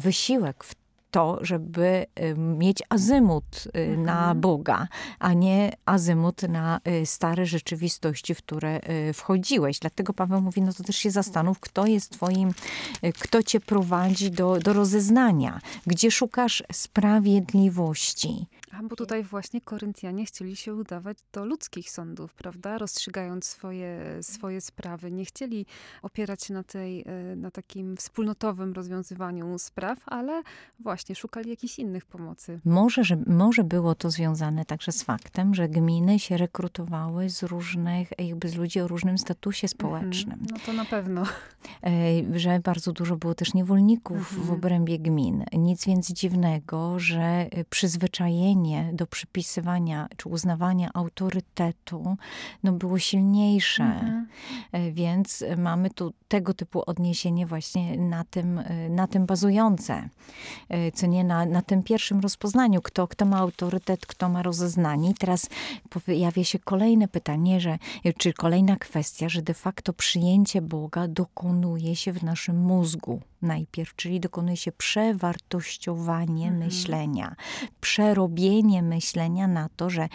wysiłek 0.00 0.64
w 0.64 0.81
to, 1.12 1.38
żeby 1.40 2.06
y, 2.20 2.34
mieć 2.38 2.82
azymut 2.88 3.44
y, 3.66 3.80
mhm. 3.80 4.02
na 4.02 4.34
Boga, 4.34 4.88
a 5.18 5.32
nie 5.32 5.72
azymut 5.86 6.42
na 6.42 6.80
y, 7.02 7.06
stare 7.06 7.46
rzeczywistości, 7.46 8.34
w 8.34 8.38
które 8.38 8.80
wchodziłeś. 9.14 9.78
Dlatego 9.78 10.12
Paweł 10.12 10.40
mówi, 10.40 10.62
no 10.62 10.72
to 10.72 10.84
też 10.84 10.96
się 10.96 11.10
zastanów, 11.10 11.60
kto 11.60 11.86
jest 11.86 12.10
twoim, 12.10 12.54
kto 13.18 13.42
cię 13.42 13.60
prowadzi 13.60 14.30
do, 14.30 14.58
do 14.58 14.72
rozeznania, 14.72 15.60
gdzie 15.86 16.10
szukasz 16.10 16.62
sprawiedliwości. 16.72 18.46
A 18.78 18.82
bo 18.82 18.96
tutaj 18.96 19.24
właśnie 19.24 19.60
Koryntianie 19.60 20.26
chcieli 20.26 20.56
się 20.56 20.74
udawać 20.74 21.18
do 21.32 21.46
ludzkich 21.46 21.90
sądów, 21.90 22.34
prawda? 22.34 22.78
Rozstrzygając 22.78 23.44
swoje, 23.44 23.98
swoje 24.22 24.60
sprawy. 24.60 25.12
Nie 25.12 25.24
chcieli 25.24 25.66
opierać 26.02 26.44
się 26.44 26.54
na, 26.54 26.62
tej, 26.62 27.04
na 27.36 27.50
takim 27.50 27.96
wspólnotowym 27.96 28.72
rozwiązywaniu 28.72 29.58
spraw, 29.58 29.98
ale 30.06 30.42
właśnie 30.80 31.14
szukali 31.14 31.50
jakichś 31.50 31.78
innych 31.78 32.06
pomocy. 32.06 32.60
Może, 32.64 33.04
że, 33.04 33.16
może 33.26 33.64
było 33.64 33.94
to 33.94 34.10
związane 34.10 34.64
także 34.64 34.92
z 34.92 35.02
faktem, 35.02 35.54
że 35.54 35.68
gminy 35.68 36.18
się 36.18 36.36
rekrutowały 36.36 37.30
z 37.30 37.42
różnych, 37.42 38.10
jakby 38.18 38.48
z 38.48 38.54
ludzi 38.54 38.80
o 38.80 38.88
różnym 38.88 39.18
statusie 39.18 39.68
społecznym. 39.68 40.40
Mhm. 40.40 40.50
No 40.50 40.58
to 40.66 40.72
na 40.72 40.84
pewno. 40.84 41.22
E, 41.82 42.38
że 42.38 42.60
bardzo 42.60 42.92
dużo 42.92 43.16
było 43.16 43.34
też 43.34 43.54
niewolników 43.54 44.18
mhm. 44.18 44.42
w 44.42 44.50
obrębie 44.50 44.98
gmin. 44.98 45.44
Nic 45.52 45.86
więc 45.86 46.12
dziwnego, 46.12 46.98
że 46.98 47.46
do 48.92 49.06
przypisywania 49.06 50.08
czy 50.16 50.28
uznawania 50.28 50.90
autorytetu 50.94 52.16
no, 52.62 52.72
było 52.72 52.98
silniejsze. 52.98 53.84
Mhm. 53.84 54.26
E, 54.72 54.92
więc 54.92 55.44
mamy 55.56 55.90
tu 55.90 56.12
tego 56.28 56.54
typu 56.54 56.82
odniesienie 56.86 57.46
właśnie 57.46 57.98
na 57.98 58.24
tym, 58.24 58.58
e, 58.58 58.88
na 58.88 59.06
tym 59.06 59.26
bazujące 59.26 60.08
co 60.94 61.06
nie 61.06 61.24
na, 61.24 61.46
na 61.46 61.62
tym 61.62 61.82
pierwszym 61.82 62.20
rozpoznaniu, 62.20 62.82
kto, 62.82 63.08
kto 63.08 63.24
ma 63.24 63.38
autorytet, 63.38 64.06
kto 64.06 64.28
ma 64.28 64.42
rozeznanie. 64.42 65.10
I 65.10 65.14
teraz 65.14 65.48
pojawia 66.06 66.44
się 66.44 66.58
kolejne 66.58 67.08
pytanie, 67.08 67.60
że, 67.60 67.78
czy 68.18 68.32
kolejna 68.32 68.76
kwestia, 68.76 69.28
że 69.28 69.42
de 69.42 69.54
facto 69.54 69.92
przyjęcie 69.92 70.62
Boga 70.62 71.08
dokonuje 71.08 71.96
się 71.96 72.12
w 72.12 72.22
naszym 72.22 72.56
mózgu 72.56 73.20
najpierw, 73.42 73.96
czyli 73.96 74.20
dokonuje 74.20 74.56
się 74.56 74.72
przewartościowanie 74.72 76.46
mhm. 76.46 76.64
myślenia, 76.64 77.36
przerobienie 77.80 78.51
myślenia 78.82 79.46
na 79.46 79.68
to, 79.76 79.90
że 79.90 80.08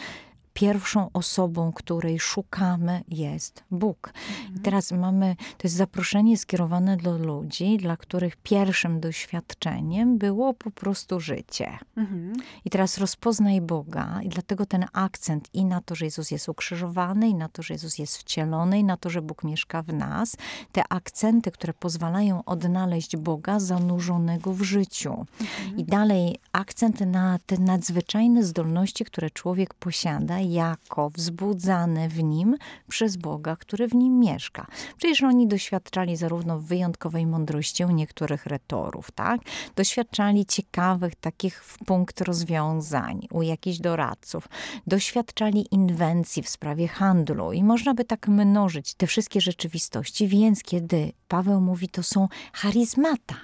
pierwszą 0.57 1.09
osobą, 1.13 1.71
której 1.71 2.19
szukamy, 2.19 3.03
jest 3.07 3.63
Bóg. 3.71 4.13
I 4.55 4.59
teraz 4.59 4.91
mamy, 4.91 5.35
to 5.57 5.67
jest 5.67 5.75
zaproszenie 5.75 6.37
skierowane 6.37 6.97
do 6.97 7.17
ludzi, 7.17 7.77
dla 7.77 7.97
których 7.97 8.35
pierwszym 8.35 8.99
doświadczeniem 8.99 10.17
było 10.17 10.53
po 10.53 10.71
prostu 10.71 11.19
życie. 11.19 11.77
Mhm. 11.97 12.33
I 12.65 12.69
teraz 12.69 12.97
rozpoznaj 12.97 13.61
Boga, 13.61 14.21
i 14.23 14.29
dlatego 14.29 14.65
ten 14.65 14.85
akcent 14.93 15.49
i 15.53 15.65
na 15.65 15.81
to, 15.81 15.95
że 15.95 16.05
Jezus 16.05 16.31
jest 16.31 16.49
ukrzyżowany, 16.49 17.29
i 17.29 17.35
na 17.35 17.49
to, 17.49 17.61
że 17.61 17.73
Jezus 17.73 17.97
jest 17.97 18.17
wcielony, 18.17 18.79
i 18.79 18.83
na 18.83 18.97
to, 18.97 19.09
że 19.09 19.21
Bóg 19.21 19.43
mieszka 19.43 19.81
w 19.81 19.93
nas, 19.93 20.37
te 20.71 20.83
akcenty, 20.89 21.51
które 21.51 21.73
pozwalają 21.73 22.43
odnaleźć 22.45 23.17
Boga 23.17 23.59
zanurzonego 23.59 24.53
w 24.53 24.61
życiu. 24.61 25.25
Mhm. 25.41 25.77
I 25.77 25.83
dalej 25.83 26.39
akcent 26.51 27.01
na 27.01 27.39
te 27.45 27.57
nadzwyczajne 27.57 28.43
zdolności, 28.43 29.05
które 29.05 29.29
człowiek 29.29 29.73
posiada 29.73 30.46
jako 30.53 31.09
wzbudzane 31.09 32.09
w 32.09 32.23
nim 32.23 32.55
przez 32.87 33.17
Boga, 33.17 33.55
który 33.55 33.87
w 33.87 33.95
nim 33.95 34.19
mieszka. 34.19 34.67
Przecież 34.97 35.23
oni 35.23 35.47
doświadczali 35.47 36.15
zarówno 36.15 36.59
wyjątkowej 36.59 37.25
mądrości 37.25 37.85
u 37.85 37.91
niektórych 37.91 38.45
retorów, 38.45 39.11
tak? 39.11 39.41
Doświadczali 39.75 40.45
ciekawych 40.45 41.15
takich 41.15 41.63
w 41.63 41.77
punkt 41.77 42.21
rozwiązań 42.21 43.27
u 43.31 43.41
jakichś 43.41 43.77
doradców. 43.77 44.49
Doświadczali 44.87 45.65
inwencji 45.71 46.43
w 46.43 46.49
sprawie 46.49 46.87
handlu 46.87 47.51
i 47.51 47.63
można 47.63 47.93
by 47.93 48.05
tak 48.05 48.27
mnożyć 48.27 48.93
te 48.93 49.07
wszystkie 49.07 49.41
rzeczywistości, 49.41 50.27
więc 50.27 50.63
kiedy 50.63 51.11
Paweł 51.27 51.61
mówi, 51.61 51.89
to 51.89 52.03
są 52.03 52.27
charyzmata, 52.53 53.35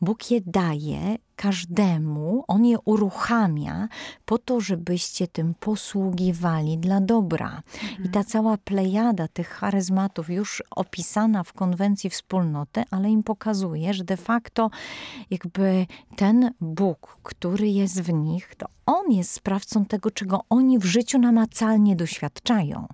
Bóg 0.00 0.30
je 0.30 0.40
daje 0.46 1.16
każdemu, 1.36 2.44
on 2.48 2.64
je 2.64 2.78
uruchamia 2.84 3.88
po 4.24 4.38
to, 4.38 4.60
żebyście 4.60 5.28
tym 5.28 5.54
posługiwali 5.54 6.78
dla 6.78 7.00
dobra. 7.00 7.62
Mhm. 7.82 8.04
I 8.04 8.08
ta 8.08 8.24
cała 8.24 8.56
plejada 8.56 9.28
tych 9.28 9.48
charyzmatów, 9.48 10.30
już 10.30 10.62
opisana 10.70 11.44
w 11.44 11.52
konwencji 11.52 12.10
wspólnoty, 12.10 12.82
ale 12.90 13.10
im 13.10 13.22
pokazuje, 13.22 13.94
że 13.94 14.04
de 14.04 14.16
facto 14.16 14.70
jakby 15.30 15.86
ten 16.16 16.50
Bóg, 16.60 17.18
który 17.22 17.68
jest 17.68 18.02
w 18.02 18.12
nich, 18.12 18.54
to 18.54 18.66
on 18.86 19.12
jest 19.12 19.30
sprawcą 19.30 19.84
tego, 19.84 20.10
czego 20.10 20.40
oni 20.48 20.78
w 20.78 20.84
życiu 20.84 21.18
namacalnie 21.18 21.96
doświadczają. 21.96 22.86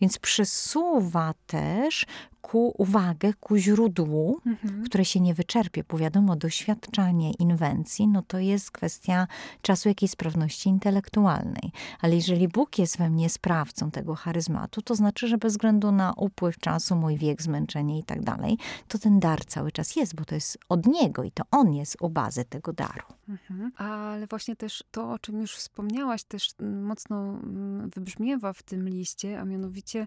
Więc 0.00 0.18
przesuwa 0.18 1.34
też 1.46 2.06
ku, 2.54 2.74
uwagę 2.78 3.32
ku 3.40 3.56
źródłu, 3.56 4.40
mhm. 4.46 4.84
które 4.84 5.04
się 5.04 5.20
nie 5.20 5.34
wyczerpie, 5.34 5.84
bo 5.88 5.98
wiadomo, 5.98 6.36
doświadczanie 6.36 7.32
inwencji, 7.32 8.08
no 8.08 8.22
to 8.22 8.38
jest 8.38 8.70
kwestia 8.70 9.26
czasu 9.62 9.88
jakiejś 9.88 10.12
sprawności 10.12 10.68
intelektualnej. 10.68 11.72
Ale 12.00 12.14
jeżeli 12.14 12.48
Bóg 12.48 12.78
jest 12.78 12.98
we 12.98 13.10
mnie 13.10 13.30
sprawcą 13.30 13.90
tego 13.90 14.14
charyzmatu, 14.14 14.82
to 14.82 14.94
znaczy, 14.94 15.28
że 15.28 15.38
bez 15.38 15.52
względu 15.52 15.92
na 15.92 16.12
upływ 16.16 16.58
czasu, 16.58 16.96
mój 16.96 17.16
wiek, 17.16 17.42
zmęczenie 17.42 17.98
i 17.98 18.04
tak 18.04 18.22
dalej, 18.22 18.58
to 18.88 18.98
ten 18.98 19.20
dar 19.20 19.44
cały 19.44 19.72
czas 19.72 19.96
jest, 19.96 20.14
bo 20.14 20.24
to 20.24 20.34
jest 20.34 20.58
od 20.68 20.86
Niego 20.86 21.24
i 21.24 21.30
to 21.30 21.44
On 21.50 21.74
jest 21.74 21.96
u 22.00 22.08
bazy 22.08 22.44
tego 22.44 22.72
daru. 22.72 23.06
Mhm. 23.28 23.72
Ale 23.76 24.26
właśnie 24.26 24.56
też 24.56 24.84
to, 24.90 25.12
o 25.12 25.18
czym 25.18 25.40
już 25.40 25.56
wspomniałaś, 25.56 26.24
też 26.24 26.50
mocno 26.82 27.16
mm, 27.16 27.90
wybrzmiewa 27.90 28.52
w 28.52 28.62
tym 28.62 28.88
liście, 28.88 29.40
a 29.40 29.44
mianowicie 29.44 30.06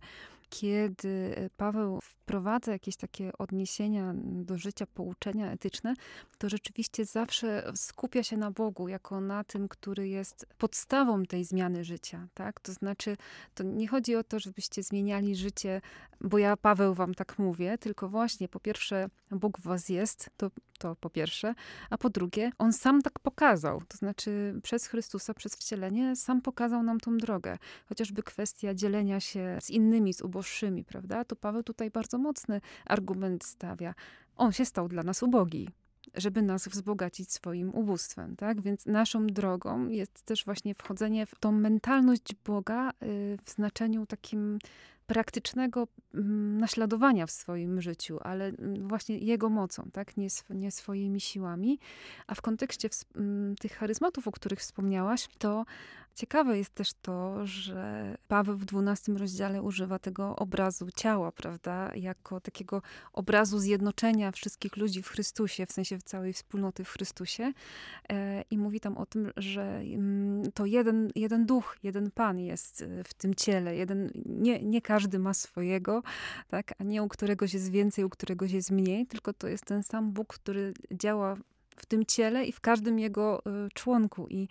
kiedy 0.50 1.36
Paweł 1.58 2.00
wprowadza 2.02 2.72
jakieś 2.72 2.96
takie 2.96 3.32
odniesienia 3.38 4.14
do 4.24 4.58
życia, 4.58 4.86
pouczenia 4.94 5.52
etyczne, 5.52 5.94
to 6.38 6.50
rzeczywiście 6.50 7.06
zawsze 7.06 7.72
skupia 7.76 8.24
się 8.24 8.38
na 8.38 8.52
Bogu, 8.52 8.88
jako 8.88 9.22
na 9.22 9.44
tym, 9.44 9.68
który 9.68 10.08
jest 10.08 10.46
podstawą 10.58 11.24
tej 11.24 11.44
zmiany 11.44 11.84
życia. 11.84 12.28
Tak? 12.34 12.60
To 12.60 12.74
znaczy, 12.74 13.18
to 13.56 13.64
nie 13.64 13.88
chodzi 13.88 14.16
o 14.16 14.24
to, 14.24 14.40
żebyście 14.40 14.84
zmieniali 14.84 15.36
życie, 15.36 15.82
bo 16.22 16.38
ja, 16.38 16.58
Paweł, 16.58 16.94
wam 16.94 17.14
tak 17.14 17.40
mówię, 17.40 17.78
tylko 17.78 18.10
właśnie 18.10 18.48
po 18.48 18.60
pierwsze, 18.60 19.10
Bóg 19.32 19.60
w 19.60 19.64
was 19.64 19.90
jest, 19.90 20.30
to, 20.38 20.52
to 20.78 20.96
po 20.96 21.10
pierwsze, 21.10 21.54
a 21.90 21.98
po 21.98 22.10
drugie, 22.10 22.52
On 22.58 22.74
sam 22.74 23.02
tak 23.02 23.20
pokazał. 23.20 23.82
To 23.88 23.98
znaczy, 23.98 24.60
przez 24.64 24.88
Chrystusa, 24.88 25.34
przez 25.34 25.56
wcielenie, 25.56 26.16
sam 26.16 26.42
pokazał 26.42 26.84
nam 26.84 27.00
tą 27.00 27.18
drogę. 27.18 27.58
Chociażby 27.90 28.24
kwestia 28.24 28.74
dzielenia 28.74 29.20
się 29.20 29.58
z 29.62 29.70
innymi, 29.70 30.14
z 30.14 30.22
uboższymi, 30.22 30.84
prawda? 30.84 31.26
To 31.26 31.36
Paweł 31.36 31.64
tutaj 31.64 31.92
bardzo 31.92 32.18
mocny 32.18 32.62
argument 32.86 33.44
stawia. 33.44 33.94
On 34.36 34.52
się 34.52 34.66
stał 34.66 34.88
dla 34.88 35.04
nas 35.04 35.24
ubogi 35.24 35.70
żeby 36.16 36.42
nas 36.42 36.68
wzbogacić 36.68 37.32
swoim 37.32 37.70
ubóstwem, 37.76 38.36
tak? 38.36 38.62
Więc 38.62 38.86
naszą 38.86 39.28
drogą 39.28 39.88
jest 39.88 40.22
też 40.22 40.46
właśnie 40.46 40.76
wchodzenie 40.76 41.26
w 41.26 41.40
tą 41.40 41.52
mentalność 41.52 42.36
Boga 42.46 42.90
y, 42.90 42.94
w 43.44 43.50
znaczeniu 43.50 44.06
takim 44.06 44.60
praktycznego 45.08 45.88
mm, 46.14 46.58
naśladowania 46.58 47.26
w 47.26 47.32
swoim 47.32 47.82
życiu, 47.82 48.20
ale 48.22 48.46
mm, 48.46 48.88
właśnie 48.88 49.18
Jego 49.18 49.50
mocą, 49.50 49.90
tak? 49.94 50.18
nie, 50.18 50.26
sw 50.26 50.54
nie 50.54 50.72
swoimi 50.72 51.22
siłami. 51.22 51.80
A 52.28 52.36
w 52.36 52.42
kontekście 52.42 52.90
mm, 53.16 53.56
tych 53.56 53.72
charyzmatów, 53.72 54.28
o 54.28 54.32
których 54.32 54.60
wspomniałaś, 54.60 55.28
to 55.38 55.66
Ciekawe 56.18 56.58
jest 56.58 56.76
też 56.76 56.94
to, 57.02 57.48
że 57.48 58.18
Paweł 58.28 58.58
w 58.58 58.66
dwunastym 58.66 59.18
rozdziale 59.18 59.62
używa 59.62 60.00
tego 60.00 60.36
obrazu 60.36 60.88
ciała, 60.96 61.32
prawda, 61.32 61.92
jako 61.96 62.40
takiego 62.40 62.82
obrazu 63.14 63.60
zjednoczenia 63.60 64.32
wszystkich 64.32 64.78
ludzi 64.78 65.04
w 65.04 65.08
Chrystusie, 65.08 65.66
w 65.66 65.72
sensie 65.72 66.00
całej 66.00 66.34
wspólnoty 66.34 66.84
w 66.84 66.90
Chrystusie. 66.90 67.54
E, 68.10 68.44
I 68.52 68.58
mówi 68.58 68.80
tam 68.80 68.98
o 68.98 69.06
tym, 69.06 69.32
że 69.38 69.82
to 70.54 70.66
jeden, 70.66 71.12
jeden 71.16 71.46
duch, 71.46 71.78
jeden 71.84 72.12
Pan 72.12 72.40
jest 72.40 72.82
e, 72.82 73.04
w 73.04 73.14
tym 73.14 73.36
ciele. 73.36 73.76
Jeden, 73.76 74.12
nie, 74.26 74.64
nie 74.64 74.82
każdy 74.82 74.97
ma 75.20 75.34
swojego, 75.34 76.04
tak, 76.48 76.74
a 76.80 76.84
nie 76.84 77.04
u 77.04 77.08
któregoś 77.08 77.54
jest 77.54 77.72
więcej, 77.72 78.06
u 78.06 78.10
któregoś 78.10 78.52
jest 78.52 78.72
mniej, 78.72 79.08
tylko 79.08 79.34
to 79.34 79.48
jest 79.48 79.66
ten 79.66 79.84
sam 79.84 80.12
Bóg, 80.12 80.34
który 80.34 80.74
działa 80.92 81.36
w 81.76 81.86
tym 81.86 82.06
ciele 82.06 82.46
i 82.46 82.52
w 82.52 82.60
każdym 82.60 83.00
jego 83.00 83.40
y, 83.40 83.70
członku. 83.74 84.28
I 84.30 84.48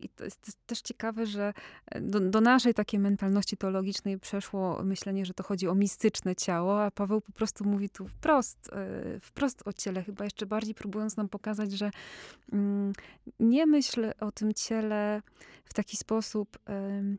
I 0.00 0.08
to 0.08 0.24
jest 0.24 0.58
też 0.66 0.82
ciekawe, 0.82 1.26
że 1.26 1.52
e, 1.86 2.00
do, 2.00 2.20
do, 2.20 2.40
naszej 2.40 2.74
takiej 2.74 3.00
mentalności 3.00 3.56
teologicznej 3.56 4.18
przeszło 4.18 4.82
myślenie, 4.82 5.26
że 5.26 5.34
to 5.34 5.42
chodzi 5.42 5.68
o 5.68 5.74
mistyczne 5.74 6.36
ciało, 6.36 6.84
a 6.84 6.90
Paweł 6.90 7.20
po 7.20 7.32
prostu 7.32 7.64
mówi 7.64 7.90
tu 7.90 8.08
wprost, 8.08 8.70
e, 8.72 9.20
wprost 9.20 9.62
o 9.64 9.72
ciele, 9.72 10.02
chyba 10.02 10.24
jeszcze 10.24 10.46
bardziej 10.46 10.74
próbując 10.74 11.16
nam 11.16 11.28
pokazać, 11.28 11.72
że 11.72 11.90
mm, 12.52 12.92
nie 13.40 13.66
myśl 13.66 14.12
o 14.20 14.32
tym 14.32 14.54
ciele 14.54 15.22
w 15.64 15.74
taki 15.74 15.96
sposób 15.96 16.58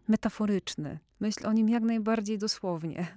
metaforyczny, 0.08 1.00
myśl 1.24 1.48
o 1.48 1.54
nim 1.54 1.70
jak 1.70 1.84
najbardziej 1.84 2.38
dosłownie. 2.38 3.08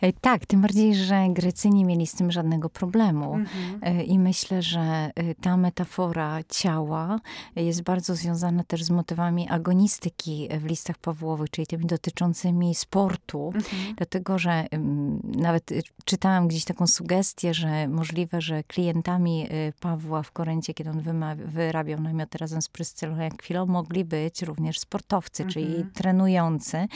E, 0.00 0.12
tak, 0.12 0.46
tym 0.46 0.60
bardziej, 0.60 0.94
że 0.94 1.26
Grecy 1.30 1.70
nie 1.70 1.84
mieli 1.84 2.06
z 2.06 2.14
tym 2.14 2.30
żadnego 2.30 2.70
problemu. 2.70 3.34
Mhm. 3.34 3.78
E, 3.82 4.04
I 4.04 4.18
myślę, 4.18 4.62
że 4.62 4.80
e, 4.80 5.34
ta 5.34 5.56
metafora 5.56 6.40
ciała 6.48 7.20
jest 7.56 7.82
bardzo 7.82 8.14
związana 8.14 8.57
też 8.64 8.84
z 8.84 8.90
motywami 8.90 9.48
agonistyki 9.48 10.48
w 10.58 10.64
listach 10.64 10.98
Pawłowych, 10.98 11.50
czyli 11.50 11.66
tymi 11.66 11.86
dotyczącymi 11.86 12.74
sportu. 12.74 13.52
Mhm. 13.54 13.94
Dlatego, 13.96 14.38
że 14.38 14.66
nawet 15.24 15.70
czytałam 16.04 16.48
gdzieś 16.48 16.64
taką 16.64 16.86
sugestię, 16.86 17.54
że 17.54 17.88
możliwe, 17.88 18.40
że 18.40 18.62
klientami 18.62 19.48
Pawła 19.80 20.22
w 20.22 20.32
Koryncie, 20.32 20.74
kiedy 20.74 20.90
on 20.90 21.02
wyrabiał 21.46 22.00
namiot 22.00 22.34
razem 22.34 22.62
z 22.62 22.68
Pryscylą 22.68 23.16
jak 23.16 23.42
chwilą, 23.42 23.66
mogli 23.66 24.04
być 24.04 24.42
również 24.42 24.78
sportowcy, 24.78 25.42
mhm. 25.42 25.52
czyli 25.52 25.84
trenujący. 25.94 26.86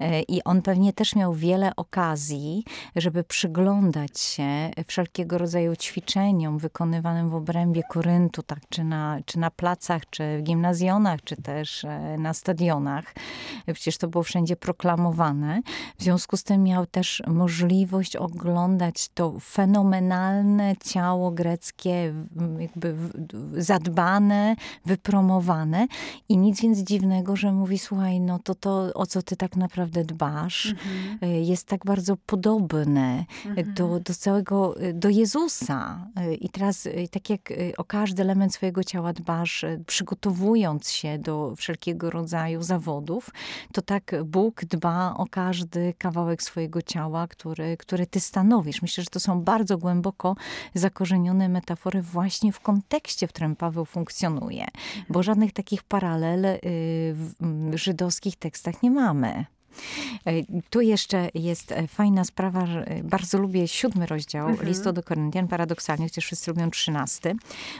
E, 0.00 0.22
I 0.22 0.44
on 0.44 0.62
pewnie 0.62 0.92
też 0.92 1.16
miał 1.16 1.34
wiele 1.34 1.76
okazji, 1.76 2.64
żeby 2.96 3.24
przyglądać 3.24 4.20
się 4.20 4.70
wszelkiego 4.86 5.38
rodzaju 5.38 5.76
ćwiczeniom 5.76 6.58
wykonywanym 6.58 7.30
w 7.30 7.34
obrębie 7.34 7.82
Koryntu, 7.90 8.42
tak, 8.42 8.58
czy, 8.68 8.84
na, 8.84 9.18
czy 9.26 9.38
na 9.38 9.50
placach, 9.50 10.02
czy 10.10 10.38
w 10.38 10.42
gimnazjonach, 10.42 10.96
czy 11.24 11.36
też 11.36 11.84
e, 11.84 12.16
na 12.18 12.34
stadionach. 12.34 13.14
Przecież 13.74 13.98
to 13.98 14.08
było 14.08 14.24
wszędzie 14.24 14.56
proklamowane. 14.56 15.60
W 15.98 16.02
związku 16.02 16.36
z 16.36 16.42
tym 16.42 16.62
miał 16.62 16.86
też 16.86 17.22
możliwość 17.26 18.16
oglądać 18.16 19.08
to 19.14 19.40
fenomenalne 19.40 20.74
ciało 20.84 21.30
greckie, 21.30 22.14
jakby 22.58 22.94
zadbane, 23.52 24.56
wypromowane. 24.84 25.86
I 26.28 26.38
nic 26.38 26.60
więc 26.60 26.78
dziwnego, 26.78 27.36
że 27.36 27.52
mówi, 27.52 27.78
słuchaj, 27.78 28.20
no 28.20 28.38
to 28.38 28.54
to, 28.54 28.90
o 28.94 29.06
co 29.06 29.22
ty 29.22 29.36
tak 29.36 29.56
naprawdę 29.56 30.04
dbasz, 30.04 30.66
mhm. 30.66 31.30
Y, 31.30 31.40
jest 31.40 31.68
tak 31.68 31.84
bardzo 31.84 32.16
podobny 32.16 33.24
mhm. 33.46 33.74
do, 33.74 34.00
do 34.00 34.14
całego, 34.14 34.74
do 34.94 35.08
Jezusa. 35.08 36.08
I 36.40 36.48
teraz, 36.48 36.88
tak 37.10 37.30
jak 37.30 37.52
o 37.76 37.84
każdy 37.84 38.22
element 38.22 38.54
swojego 38.54 38.84
ciała 38.84 39.12
dbasz, 39.12 39.64
przygotowując 39.86 40.90
się 40.96 41.18
do 41.18 41.54
wszelkiego 41.56 42.10
rodzaju 42.10 42.62
zawodów, 42.62 43.30
to 43.72 43.82
tak 43.82 44.14
Bóg 44.24 44.64
dba 44.64 45.14
o 45.16 45.26
każdy 45.30 45.94
kawałek 45.98 46.42
swojego 46.42 46.82
ciała, 46.82 47.28
który, 47.28 47.76
który 47.76 48.06
ty 48.06 48.20
stanowisz. 48.20 48.82
Myślę, 48.82 49.04
że 49.04 49.10
to 49.10 49.20
są 49.20 49.42
bardzo 49.42 49.78
głęboko 49.78 50.36
zakorzenione 50.74 51.48
metafory 51.48 52.02
właśnie 52.02 52.52
w 52.52 52.60
kontekście, 52.60 53.26
w 53.26 53.32
którym 53.32 53.56
Paweł 53.56 53.84
funkcjonuje. 53.84 54.66
Bo 54.96 55.20
mhm. 55.20 55.22
żadnych 55.22 55.52
takich 55.52 55.82
paralel 55.82 56.46
w 57.12 57.72
żydowskich 57.74 58.36
tekstach 58.36 58.82
nie 58.82 58.90
mamy. 58.90 59.55
E, 60.24 60.32
tu 60.70 60.80
jeszcze 60.80 61.28
jest 61.34 61.72
e, 61.72 61.86
fajna 61.86 62.24
sprawa, 62.24 62.64
e, 62.64 63.02
bardzo 63.02 63.38
lubię 63.38 63.68
siódmy 63.68 64.06
rozdział 64.06 64.48
mhm. 64.48 64.68
listu 64.68 64.92
do 64.92 65.02
Koryntian, 65.02 65.48
paradoksalnie, 65.48 66.04
chociaż 66.04 66.24
wszyscy 66.24 66.50
lubią 66.50 66.70
trzynasty, 66.70 67.34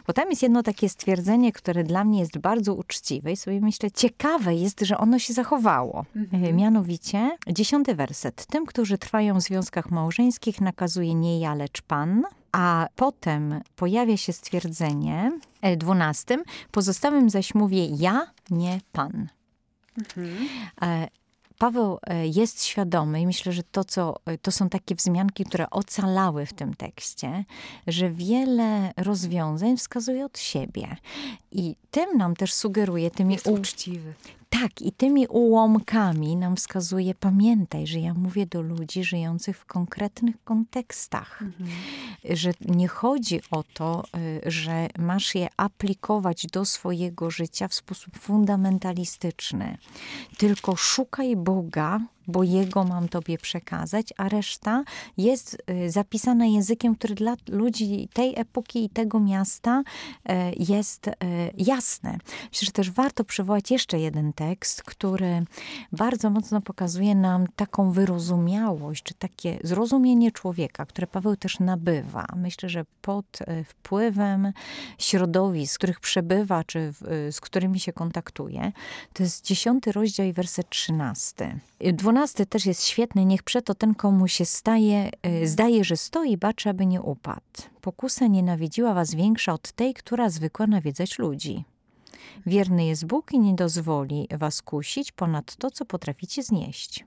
bo 0.07 0.13
tam 0.13 0.31
jest 0.31 0.43
jedno 0.43 0.63
takie 0.63 0.89
stwierdzenie, 0.89 1.53
które 1.53 1.85
dla 1.85 2.05
mnie 2.05 2.21
jest 2.21 2.39
bardzo 2.39 2.75
uczciwe 2.75 3.33
i 3.33 3.37
sobie 3.37 3.61
myślę, 3.61 3.91
ciekawe 3.91 4.55
jest, 4.55 4.81
że 4.81 4.99
ono 4.99 5.19
się 5.19 5.33
zachowało. 5.33 6.05
Mhm. 6.17 6.57
Mianowicie, 6.57 7.31
dziesiąty 7.49 7.95
werset. 7.95 8.47
Tym, 8.47 8.67
którzy 8.67 8.99
trwają 8.99 9.35
w 9.35 9.43
związkach 9.43 9.91
małżeńskich 9.91 10.61
nakazuje 10.61 11.15
nie 11.15 11.41
ja, 11.41 11.55
lecz 11.55 11.83
Pan, 11.83 12.23
a 12.53 12.89
potem 12.97 13.61
pojawia 13.77 14.17
się 14.17 14.33
stwierdzenie, 14.33 15.33
dwunastym, 15.77 16.43
pozostałym 16.71 17.31
zaś 17.31 17.55
mówię 17.55 17.87
ja, 17.87 18.27
nie 18.51 18.81
Pan. 18.93 19.29
Mhm. 19.99 20.49
Paweł 21.59 21.99
e, 22.03 22.27
jest 22.27 22.65
świadomy 22.65 23.21
i 23.21 23.27
myślę, 23.27 23.53
że 23.53 23.63
to, 23.63 23.85
co, 23.85 24.17
e, 24.27 24.39
to 24.39 24.53
są 24.53 24.69
takie 24.69 24.95
wzmianki, 24.95 25.45
które 25.45 25.71
ocalały 25.71 26.47
w 26.47 26.53
tym 26.53 26.75
tekście, 26.75 27.45
że 27.87 28.11
wiele 28.11 28.93
rozwiązań 28.97 29.77
wskazuje 29.77 30.25
od 30.25 30.39
siebie. 30.39 30.97
I 31.53 31.77
tym 31.91 32.19
nam 32.19 32.37
też 32.37 32.55
sugeruje 32.55 33.11
tymi... 33.11 33.35
Jest 33.35 33.47
uczciwy. 33.47 34.15
Tak, 34.51 34.83
i 34.83 34.93
tymi 34.93 35.27
ułomkami 35.27 36.37
nam 36.37 36.57
wskazuje, 36.57 37.15
pamiętaj, 37.15 37.87
że 37.87 38.01
ja 38.01 38.15
mówię 38.15 38.47
do 38.47 38.63
ludzi 38.63 39.05
żyjących 39.05 39.59
w 39.59 39.65
konkretnych 39.65 40.45
kontekstach. 40.45 41.43
Mhm. 41.43 41.71
Że 42.31 42.53
nie 42.61 42.89
chodzi 42.89 43.41
o 43.51 43.65
to, 43.75 44.05
y, 44.47 44.51
że 44.51 44.89
masz 44.99 45.35
je 45.35 45.49
aplikować 45.57 46.47
do 46.47 46.65
swojego 46.65 47.31
życia 47.31 47.69
w 47.69 47.75
sposób 47.75 48.19
fundamentalistyczny, 48.19 49.79
tylko 50.39 50.77
szukaj 50.77 51.37
Boga 51.37 52.01
bo 52.29 52.43
Jego 52.43 52.85
mam 52.85 53.09
Tobie 53.09 53.39
przekazać, 53.39 54.13
a 54.17 54.29
reszta 54.29 54.85
jest 55.17 55.63
y, 55.71 55.91
zapisana 55.91 56.47
językiem, 56.47 56.95
który 56.95 57.15
dla 57.15 57.37
ludzi 57.49 58.09
tej 58.13 58.41
epoki 58.41 58.85
i 58.85 58.91
tego 58.91 59.21
miasta 59.21 59.83
y, 59.83 60.33
jest 60.59 61.07
y, 61.09 61.13
jasny. 61.57 62.19
Myślę, 62.53 62.67
że 62.67 62.73
też 62.73 62.91
warto 62.91 63.25
przywołać 63.25 63.71
jeszcze 63.71 63.99
jeden 63.99 64.33
tekst, 64.33 64.83
który 64.83 65.45
bardzo 65.93 66.31
mocno 66.31 66.61
pokazuje 66.61 67.15
nam 67.15 67.47
taką 67.57 67.93
wyrozumiałość, 67.93 69.03
czy 69.03 69.15
takie 69.15 69.59
zrozumienie 69.65 70.33
człowieka, 70.33 70.87
które 70.87 71.07
Paweł 71.07 71.37
też 71.37 71.61
nabywa. 71.61 72.27
Myślę, 72.37 72.69
że 72.69 72.85
pod 73.03 73.39
wpływem 73.65 74.53
środowisk, 74.99 75.75
w 75.75 75.79
których 75.79 76.01
przebywa, 76.01 76.65
czy 76.65 76.93
z 77.31 77.41
którymi 77.41 77.81
się 77.81 77.93
kontaktuje. 77.93 78.73
To 79.13 79.23
jest 79.23 79.45
dziesiąty 79.45 79.93
rozdział 79.93 80.27
i 80.27 80.33
werset 80.33 80.69
trzynasty. 80.69 81.59
Dwunasty 82.17 82.47
też 82.47 82.67
jest 82.67 82.85
świetny. 82.85 83.25
Niech 83.25 83.43
przeto 83.43 83.75
ten, 83.75 83.95
komu 83.95 84.29
się 84.29 84.45
staje, 84.45 85.11
e, 85.23 85.47
zdaje, 85.47 85.85
że 85.85 85.97
stoi, 85.97 86.37
baczy, 86.37 86.71
aby 86.71 86.87
nie 86.87 87.03
upadł. 87.03 87.41
Pokusa 87.81 88.27
nienawidziła 88.27 88.95
was 88.95 89.15
większa 89.15 89.53
od 89.53 89.73
tej, 89.73 89.95
która 89.95 90.31
zwykła 90.31 90.67
nawiedzać 90.67 91.19
ludzi. 91.19 91.65
Wierny 92.47 92.87
jest 92.87 93.07
Bóg 93.07 93.33
i 93.33 93.39
nie 93.39 93.55
dozwoli 93.55 94.29
was 94.39 94.63
kusić 94.63 95.13
ponad 95.13 95.57
to, 95.57 95.71
co 95.71 95.85
potraficie 95.85 96.43
znieść 96.43 97.05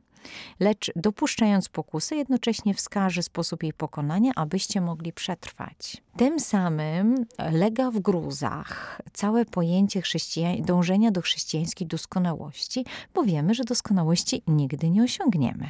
lecz 0.59 0.91
dopuszczając 0.95 1.69
pokusy, 1.69 2.15
jednocześnie 2.15 2.73
wskaże 2.73 3.23
sposób 3.23 3.63
jej 3.63 3.73
pokonania, 3.73 4.31
abyście 4.35 4.81
mogli 4.81 5.13
przetrwać. 5.13 6.01
Tym 6.17 6.39
samym 6.39 7.25
lega 7.51 7.91
w 7.91 7.99
gruzach 7.99 9.01
całe 9.13 9.45
pojęcie 9.45 10.01
dążenia 10.61 11.11
do 11.11 11.21
chrześcijańskiej 11.21 11.87
doskonałości, 11.87 12.85
bo 13.13 13.23
wiemy, 13.23 13.53
że 13.53 13.63
doskonałości 13.63 14.41
nigdy 14.47 14.89
nie 14.89 15.03
osiągniemy. 15.03 15.69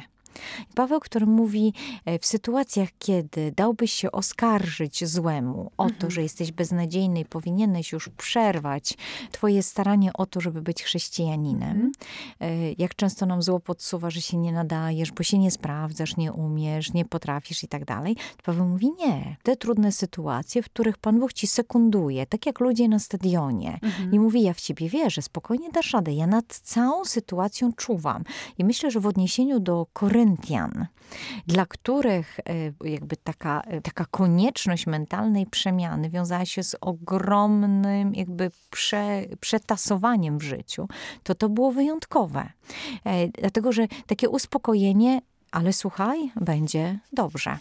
Paweł, 0.74 1.00
który 1.00 1.26
mówi 1.26 1.74
e, 2.04 2.18
w 2.18 2.26
sytuacjach, 2.26 2.88
kiedy 2.98 3.52
dałbyś 3.52 3.92
się 3.92 4.12
oskarżyć 4.12 5.04
złemu 5.04 5.70
o 5.76 5.86
to, 5.86 5.92
mhm. 5.92 6.10
że 6.10 6.22
jesteś 6.22 6.52
beznadziejny 6.52 7.20
i 7.20 7.24
powinieneś 7.24 7.92
już 7.92 8.08
przerwać 8.08 8.96
twoje 9.32 9.62
staranie 9.62 10.12
o 10.12 10.26
to, 10.26 10.40
żeby 10.40 10.62
być 10.62 10.82
chrześcijaninem. 10.82 11.70
Mhm. 11.70 11.92
E, 12.40 12.72
jak 12.78 12.94
często 12.94 13.26
nam 13.26 13.42
zło 13.42 13.60
podsuwa, 13.60 14.10
że 14.10 14.20
się 14.20 14.36
nie 14.36 14.52
nadajesz, 14.52 15.12
bo 15.12 15.22
się 15.22 15.38
nie 15.38 15.50
sprawdzasz, 15.50 16.16
nie 16.16 16.32
umiesz, 16.32 16.92
nie 16.92 17.04
potrafisz 17.04 17.64
i 17.64 17.68
tak 17.68 17.84
dalej. 17.84 18.16
Paweł 18.44 18.66
mówi 18.66 18.90
nie. 18.98 19.36
Te 19.42 19.56
trudne 19.56 19.92
sytuacje, 19.92 20.62
w 20.62 20.66
których 20.66 20.98
Pan 20.98 21.20
Bóg 21.20 21.32
ci 21.32 21.46
sekunduje, 21.46 22.26
tak 22.26 22.46
jak 22.46 22.60
ludzie 22.60 22.88
na 22.88 22.98
stadionie 22.98 23.78
mhm. 23.82 24.12
i 24.12 24.18
mówi 24.18 24.42
ja 24.42 24.54
w 24.54 24.60
ciebie 24.60 24.88
wierzę, 24.88 25.22
spokojnie 25.22 25.70
dasz 25.70 25.92
radę. 25.92 26.12
Ja 26.12 26.26
nad 26.26 26.46
całą 26.46 27.04
sytuacją 27.04 27.72
czuwam. 27.72 28.24
I 28.58 28.64
myślę, 28.64 28.90
że 28.90 29.00
w 29.00 29.06
odniesieniu 29.06 29.60
do 29.60 29.86
Kory 29.92 30.19
Koryntian, 30.20 30.86
dla 31.46 31.66
których 31.66 32.40
e, 32.40 32.88
jakby 32.90 33.16
taka, 33.16 33.60
e, 33.60 33.80
taka 33.80 34.04
konieczność 34.04 34.86
mentalnej 34.86 35.46
przemiany 35.46 36.10
wiązała 36.10 36.44
się 36.44 36.62
z 36.62 36.76
ogromnym 36.80 38.14
jakby 38.14 38.50
prze, 38.70 39.22
przetasowaniem 39.40 40.38
w 40.38 40.42
życiu, 40.42 40.88
to 41.22 41.34
to 41.34 41.48
było 41.48 41.72
wyjątkowe. 41.72 42.52
E, 43.04 43.28
dlatego, 43.28 43.72
że 43.72 43.88
takie 44.06 44.28
uspokojenie, 44.28 45.20
ale 45.50 45.72
słuchaj, 45.72 46.32
będzie 46.40 46.98
dobrze. 47.12 47.58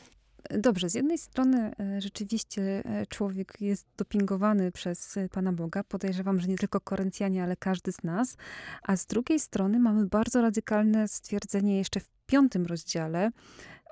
Dobrze, 0.50 0.90
z 0.90 0.94
jednej 0.94 1.18
strony 1.18 1.72
rzeczywiście 2.00 2.84
człowiek 3.10 3.54
jest 3.62 3.88
dopingowany 3.98 4.72
przez 4.72 5.20
Pana 5.32 5.54
Boga. 5.54 5.84
Podejrzewam, 5.84 6.40
że 6.40 6.48
nie 6.48 6.58
tylko 6.58 6.80
Koryncjanie, 6.82 7.44
ale 7.44 7.56
każdy 7.56 7.92
z 7.92 8.04
nas. 8.04 8.38
A 8.84 8.98
z 8.98 9.06
drugiej 9.06 9.40
strony 9.40 9.80
mamy 9.80 10.06
bardzo 10.06 10.42
radykalne 10.42 11.08
stwierdzenie 11.08 11.78
jeszcze 11.78 12.00
w 12.00 12.19
piątym 12.30 12.66
rozdziale 12.66 13.32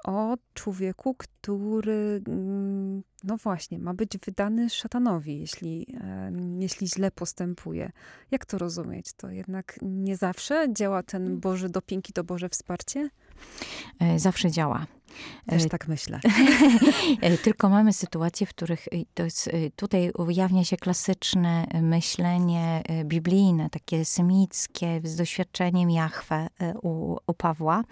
o 0.03 0.37
człowieku, 0.53 1.13
który, 1.13 2.21
mm, 2.27 3.03
no 3.23 3.37
właśnie, 3.37 3.79
ma 3.79 3.93
być 3.93 4.17
wydany 4.25 4.69
szatanowi, 4.69 5.39
jeśli, 5.39 5.87
jeśli 6.59 6.87
źle 6.87 7.11
postępuje. 7.11 7.91
Jak 8.31 8.45
to 8.45 8.57
rozumieć? 8.57 9.13
To 9.13 9.29
jednak 9.29 9.79
nie 9.81 10.17
zawsze 10.17 10.67
działa 10.73 11.03
ten 11.03 11.39
Boży 11.39 11.69
doping 11.69 12.09
i 12.09 12.13
to 12.13 12.23
Boże 12.23 12.49
wsparcie? 12.49 13.09
E, 13.99 14.19
zawsze 14.19 14.51
działa. 14.51 14.87
Też 15.45 15.63
e, 15.63 15.69
tak 15.69 15.87
myślę. 15.87 16.19
E, 17.21 17.37
tylko 17.47 17.69
mamy 17.69 17.93
sytuacje, 17.93 18.47
w 18.47 18.49
których 18.49 18.87
to 19.13 19.23
jest, 19.23 19.49
tutaj 19.75 20.11
ujawnia 20.11 20.63
się 20.63 20.77
klasyczne 20.77 21.67
myślenie 21.81 22.83
biblijne, 23.03 23.69
takie 23.69 24.05
semickie, 24.05 25.01
z 25.03 25.15
doświadczeniem 25.15 25.89
Jahwe 25.89 26.47
u, 26.83 27.17
u 27.27 27.33
Pawła, 27.33 27.83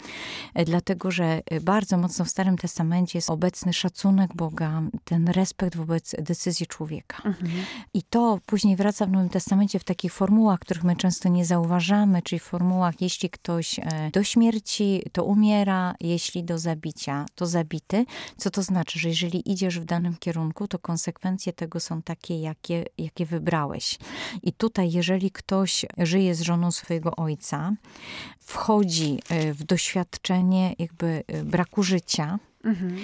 dlatego 0.65 1.12
że 1.12 1.41
bardzo 1.62 1.97
mocno 1.97 2.25
w 2.25 2.30
Starym 2.30 2.58
Testamencie 2.58 3.17
jest 3.17 3.30
obecny 3.30 3.73
szacunek 3.73 4.36
Boga, 4.36 4.82
ten 5.04 5.28
respekt 5.28 5.75
wobec 5.75 6.15
decyzji 6.19 6.67
człowieka. 6.67 7.17
Mhm. 7.25 7.51
I 7.93 8.04
to 8.04 8.39
później 8.45 8.75
wraca 8.75 9.06
w 9.06 9.12
Nowym 9.12 9.30
Testamencie 9.30 9.80
w 9.80 9.84
takich 9.84 10.13
formułach, 10.13 10.60
których 10.60 10.84
my 10.84 10.95
często 10.95 11.30
nie 11.30 11.45
zauważamy, 11.45 12.21
czyli 12.21 12.39
w 12.39 12.43
formułach, 12.43 13.01
jeśli 13.01 13.30
ktoś 13.30 13.80
do 14.13 14.23
śmierci, 14.23 15.04
to 15.12 15.23
umiera, 15.23 15.95
jeśli 15.99 16.43
do 16.43 16.60
zabicia, 16.60 17.05
to 17.36 17.46
zabity. 17.46 18.06
Co 18.38 18.50
to 18.50 18.63
znaczy, 18.63 19.00
że 19.00 19.10
jeżeli 19.10 19.52
idziesz 19.52 19.80
w 19.80 19.86
danym 19.86 20.15
kierunku, 20.18 20.68
to 20.68 20.80
konsekwencje 20.80 21.54
tego 21.54 21.80
są 21.80 22.02
takie, 22.02 22.41
jakie, 22.41 22.86
jakie 22.98 23.26
wybrałeś. 23.26 24.00
I 24.44 24.54
tutaj, 24.54 24.91
jeżeli 24.91 25.32
ktoś 25.32 25.86
żyje 25.98 26.36
z 26.36 26.41
żoną 26.41 26.72
swojego 26.72 27.15
ojca, 27.15 27.74
wchodzi 28.39 29.20
e, 29.30 29.54
w 29.54 29.63
doświadczenie 29.63 30.76
jakby 30.80 31.24
e, 31.28 31.44
braku 31.44 31.84
życia, 31.84 32.39
Mhm. 32.65 32.97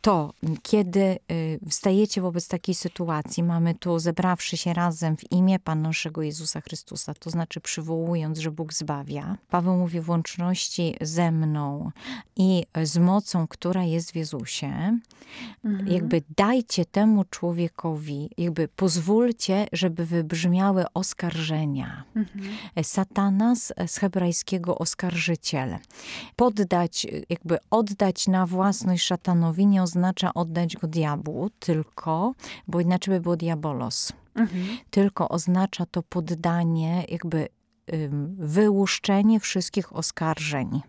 To, 0.00 0.32
kiedy 0.62 1.18
y, 1.32 1.58
wstajecie 1.68 2.20
wobec 2.20 2.48
takiej 2.48 2.74
sytuacji, 2.74 3.42
mamy 3.42 3.74
tu 3.74 3.98
zebrawszy 3.98 4.56
się 4.56 4.74
razem 4.74 5.16
w 5.16 5.32
imię 5.32 5.58
Pana 5.58 5.82
naszego 5.82 6.22
Jezusa 6.22 6.60
Chrystusa, 6.60 7.14
to 7.14 7.30
znaczy 7.30 7.60
przywołując, 7.60 8.38
że 8.38 8.50
Bóg 8.50 8.72
zbawia. 8.72 9.36
Paweł 9.50 9.76
mówi 9.76 10.00
w 10.00 10.10
łączności 10.10 10.96
ze 11.00 11.32
mną 11.32 11.90
i 12.36 12.66
z 12.82 12.98
mocą, 12.98 13.46
która 13.46 13.84
jest 13.84 14.12
w 14.12 14.16
Jezusie. 14.16 14.98
Mhm. 15.64 15.88
Jakby 15.88 16.22
dajcie 16.36 16.84
temu 16.84 17.24
człowiekowi, 17.24 18.30
jakby 18.38 18.68
pozwólcie, 18.68 19.66
żeby 19.72 20.06
wybrzmiały 20.06 20.84
oskarżenia. 20.94 22.04
Mhm. 22.16 22.44
Satanas 22.82 23.72
z 23.86 23.96
hebrajskiego 23.96 24.78
oskarżyciel. 24.78 25.76
Poddać, 26.36 27.06
jakby 27.28 27.58
oddać 27.70 28.28
na 28.28 28.46
własność 28.46 29.05
szatanowi 29.06 29.66
nie 29.66 29.82
oznacza 29.82 30.34
oddać 30.34 30.76
go 30.76 30.86
diabłu, 30.88 31.50
tylko, 31.58 32.34
bo 32.68 32.80
inaczej 32.80 33.14
by 33.14 33.20
było 33.20 33.36
diabolos. 33.36 34.12
Mhm. 34.34 34.78
Tylko 34.90 35.28
oznacza 35.28 35.86
to 35.86 36.02
poddanie, 36.02 37.04
jakby 37.08 37.48
wyłuszczenie 38.38 39.40
wszystkich 39.40 39.96
oskarżeń 39.96 40.82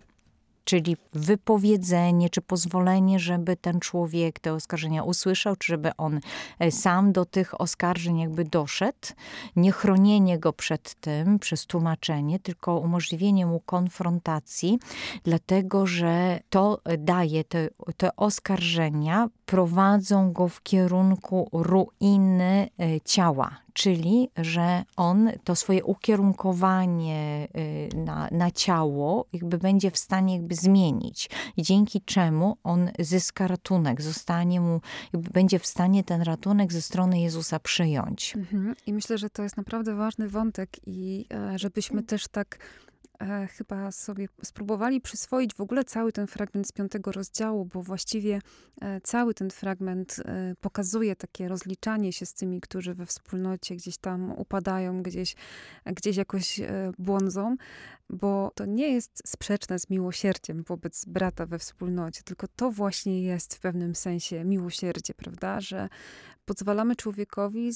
czyli 0.68 0.98
wypowiedzenie, 1.14 2.30
czy 2.30 2.42
pozwolenie, 2.42 3.20
żeby 3.20 3.56
ten 3.56 3.80
człowiek 3.80 4.40
te 4.40 4.54
oskarżenia 4.54 5.04
usłyszał, 5.04 5.56
czy 5.56 5.68
żeby 5.68 5.92
on 5.98 6.20
e, 6.60 6.72
sam 6.72 7.12
do 7.12 7.26
tych 7.26 7.62
oskarżeń 7.62 8.20
jakby 8.20 8.44
doszedł. 8.46 9.08
Nie 9.56 9.72
chronienie 9.72 10.40
go 10.40 10.54
przed 10.54 10.94
tym 10.94 11.40
przez 11.40 11.66
tłumaczenie, 11.66 12.40
tylko 12.40 12.80
umożliwienie 12.80 13.46
mu 13.46 13.60
konfrontacji, 13.60 14.80
dlatego 15.24 15.86
że 15.86 16.40
to 16.50 16.82
daje, 16.98 17.44
te, 17.44 17.70
te 17.98 18.16
oskarżenia 18.16 19.30
prowadzą 19.46 20.34
go 20.34 20.48
w 20.48 20.64
kierunku 20.64 21.50
ruiny 21.54 22.70
e, 22.80 23.02
ciała, 23.02 23.58
czyli 23.78 24.30
że 24.38 24.84
on 24.96 25.32
to 25.44 25.56
swoje 25.56 25.84
ukierunkowanie 25.84 27.48
y, 27.94 27.98
na, 27.98 28.28
na 28.32 28.52
ciało 28.52 29.26
jakby 29.34 29.58
będzie 29.58 29.92
w 29.92 29.98
stanie 29.98 30.34
jakby 30.34 30.56
zmienić. 30.56 31.30
Dzięki 31.58 32.02
czemu 32.02 32.58
on 32.64 32.92
zyska 33.00 33.48
ratunek, 33.48 34.02
zostanie 34.02 34.62
mu, 34.62 34.82
jakby 35.14 35.30
będzie 35.30 35.60
w 35.60 35.66
stanie 35.66 36.04
ten 36.04 36.22
ratunek 36.22 36.74
ze 36.74 36.82
strony 36.82 37.20
Jezusa 37.20 37.60
przyjąć. 37.60 38.36
Mhm. 38.36 38.76
I 38.88 38.94
myślę, 38.94 39.18
że 39.18 39.30
to 39.30 39.44
jest 39.44 39.58
naprawdę 39.58 39.96
ważny 39.96 40.30
wątek 40.30 40.70
i 40.88 41.26
e, 41.34 41.60
żebyśmy 41.60 42.04
też 42.04 42.28
tak 42.28 42.60
chyba 43.58 43.92
sobie 43.92 44.28
spróbowali 44.44 45.02
przyswoić 45.02 45.54
w 45.54 45.62
ogóle 45.62 45.84
cały 45.84 46.12
ten 46.12 46.28
fragment 46.28 46.68
z 46.68 46.72
piątego 46.72 47.12
rozdziału, 47.12 47.66
bo 47.66 47.82
właściwie 47.82 48.40
e, 48.82 49.02
cały 49.02 49.34
ten 49.34 49.50
fragment 49.50 50.20
e, 50.26 50.56
pokazuje 50.62 51.16
takie 51.16 51.48
rozliczanie 51.48 52.14
się 52.14 52.26
z 52.26 52.34
tymi, 52.34 52.62
którzy 52.62 52.94
we 52.94 53.06
wspólnocie 53.06 53.76
gdzieś 53.76 53.98
tam 53.98 54.32
upadają, 54.32 55.04
gdzieś, 55.04 55.36
gdzieś 55.86 56.18
jakoś 56.18 56.60
e, 56.60 56.92
błądzą, 57.00 57.56
bo 58.10 58.52
to 58.56 58.66
nie 58.66 58.94
jest 58.94 59.22
sprzeczne 59.26 59.80
z 59.80 59.90
miłosierdziem 59.90 60.64
wobec 60.64 61.06
brata 61.06 61.46
we 61.46 61.60
wspólnocie, 61.60 62.22
tylko 62.24 62.48
to 62.56 62.72
właśnie 62.72 63.22
jest 63.22 63.56
w 63.56 63.60
pewnym 63.60 63.96
sensie 63.96 64.46
miłosierdzie, 64.46 65.14
prawda? 65.14 65.62
Że 65.62 65.90
pozwalamy 66.48 66.96
człowiekowi 66.96 67.72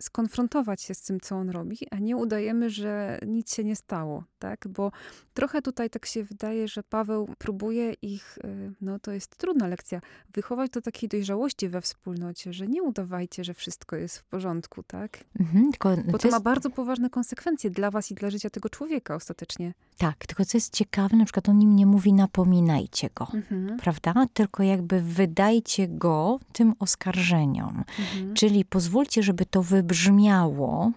skonfrontować 0.00 0.82
się 0.82 0.94
z 0.94 1.02
tym, 1.02 1.20
co 1.20 1.36
on 1.36 1.50
robi, 1.50 1.76
a 1.90 1.98
nie 1.98 2.16
udajemy, 2.16 2.70
że 2.70 3.18
nic 3.26 3.54
się 3.54 3.64
nie 3.64 3.76
stało, 3.76 4.24
tak? 4.38 4.68
Bo 4.68 4.92
trochę 5.34 5.62
tutaj 5.62 5.90
tak 5.90 6.06
się 6.06 6.24
wydaje, 6.24 6.68
że 6.68 6.82
Paweł 6.82 7.28
próbuje 7.38 7.92
ich, 8.02 8.38
y, 8.38 8.72
no 8.80 8.98
to 8.98 9.12
jest 9.12 9.36
trudna 9.36 9.66
lekcja, 9.66 10.00
wychować 10.34 10.70
do 10.70 10.80
takiej 10.80 11.08
dojrzałości 11.08 11.68
we 11.68 11.80
wspólnocie, 11.80 12.52
że 12.52 12.66
nie 12.66 12.82
udawajcie, 12.82 13.44
że 13.44 13.54
wszystko 13.54 13.96
jest 13.96 14.18
w 14.18 14.24
porządku, 14.24 14.82
tak? 14.82 15.24
Mhm, 15.40 15.70
tylko 15.70 15.96
Bo 15.96 16.12
to, 16.12 16.18
to 16.18 16.28
jest... 16.28 16.38
ma 16.38 16.40
bardzo 16.40 16.70
poważne 16.70 17.10
konsekwencje 17.10 17.70
dla 17.70 17.90
was 17.90 18.10
i 18.10 18.14
dla 18.14 18.30
życia 18.30 18.50
tego 18.50 18.68
człowieka 18.68 19.14
ostatecznie. 19.14 19.69
Tak, 19.96 20.26
tylko 20.26 20.44
co 20.44 20.56
jest 20.58 20.72
ciekawe, 20.72 21.16
na 21.16 21.24
przykład 21.24 21.48
on 21.48 21.58
nim 21.58 21.76
nie 21.76 21.86
mówi 21.86 22.12
napominajcie 22.12 23.08
go, 23.14 23.28
mhm. 23.34 23.78
prawda? 23.78 24.14
Tylko 24.34 24.62
jakby 24.62 25.00
wydajcie 25.00 25.88
go 25.88 26.40
tym 26.52 26.74
oskarżeniom. 26.78 27.84
Mhm. 27.98 28.34
Czyli 28.34 28.64
pozwólcie, 28.64 29.22
żeby 29.22 29.46
to 29.46 29.62
wybrzmiało, 29.62 30.92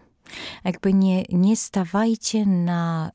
jakby 0.63 0.93
nie, 0.93 1.23
nie 1.29 1.57
stawajcie 1.57 2.45
na 2.45 3.11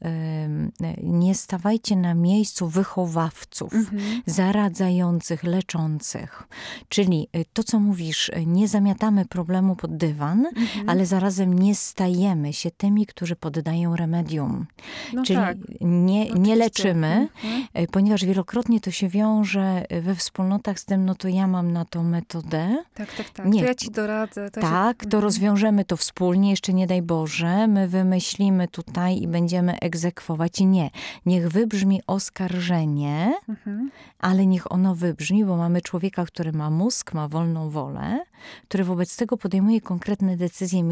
nie 1.03 1.35
stawajcie 1.35 1.97
na 1.97 2.15
miejscu 2.15 2.69
wychowawców, 2.69 3.75
mhm. 3.75 4.23
zaradzających, 4.27 5.45
leczących. 5.45 6.49
Czyli 6.89 7.29
y, 7.37 7.45
to, 7.53 7.65
co 7.65 7.81
mówisz, 7.81 8.29
y, 8.29 8.47
nie 8.47 8.69
zamiatamy 8.69 9.25
problemu 9.25 9.77
pod 9.77 9.97
dywan, 9.97 10.47
mhm. 10.47 10.89
ale 10.89 11.07
zarazem 11.07 11.59
nie 11.59 11.75
stajemy 11.75 12.53
się 12.53 12.71
tymi, 12.71 13.07
którzy 13.07 13.37
poddają 13.37 13.97
remedium. 13.97 14.67
No 15.13 15.23
Czyli 15.25 15.39
tak. 15.39 15.57
nie, 15.81 16.31
nie 16.31 16.57
leczymy, 16.57 17.29
mhm. 17.45 17.65
Y, 17.85 17.87
ponieważ 17.87 18.25
wielokrotnie 18.25 18.81
to 18.81 18.91
się 18.91 19.09
wiąże 19.09 19.85
we 20.03 20.15
wspólnotach 20.15 20.79
z 20.79 20.85
tym, 20.85 21.05
no 21.05 21.15
to 21.15 21.29
ja 21.29 21.47
mam 21.47 21.73
na 21.73 21.85
to 21.85 22.03
metodę. 22.03 22.85
Tak, 22.95 23.15
tak, 23.15 23.31
tak. 23.31 23.47
Nie. 23.47 23.61
To 23.61 23.67
ja 23.67 23.75
ci 23.75 23.91
doradzę. 23.91 24.51
To 24.51 24.61
tak, 24.61 25.03
się... 25.03 25.09
to 25.09 25.17
mhm. 25.17 25.23
rozwiążemy 25.23 25.85
to 25.85 25.97
wspólnie, 25.97 26.51
jeszcze 26.51 26.73
nie 26.73 26.87
daj 26.87 27.03
Boże, 27.09 27.69
my 27.69 27.89
wymyślimy 27.89 28.69
tutaj 28.69 29.23
i 29.23 29.29
będziemy 29.29 29.81
egzekwować. 29.81 30.61
Nie. 30.61 30.91
Niech 31.27 31.49
wybrzmi 31.49 32.01
oskarżenie, 32.07 33.35
mhm. 33.49 33.91
ale 34.19 34.47
niech 34.47 34.73
ono 34.73 34.95
wybrzmi, 34.95 35.45
bo 35.45 35.57
mamy 35.57 35.83
człowieka, 35.83 36.25
który 36.25 36.53
ma 36.53 36.71
mózg, 36.71 37.15
ma 37.15 37.29
wolną 37.29 37.71
wolę, 37.71 38.25
który 38.69 38.85
wobec 38.85 39.17
tego 39.17 39.37
podejmuje 39.37 39.81
konkretne 39.81 40.37
decyzje. 40.37 40.83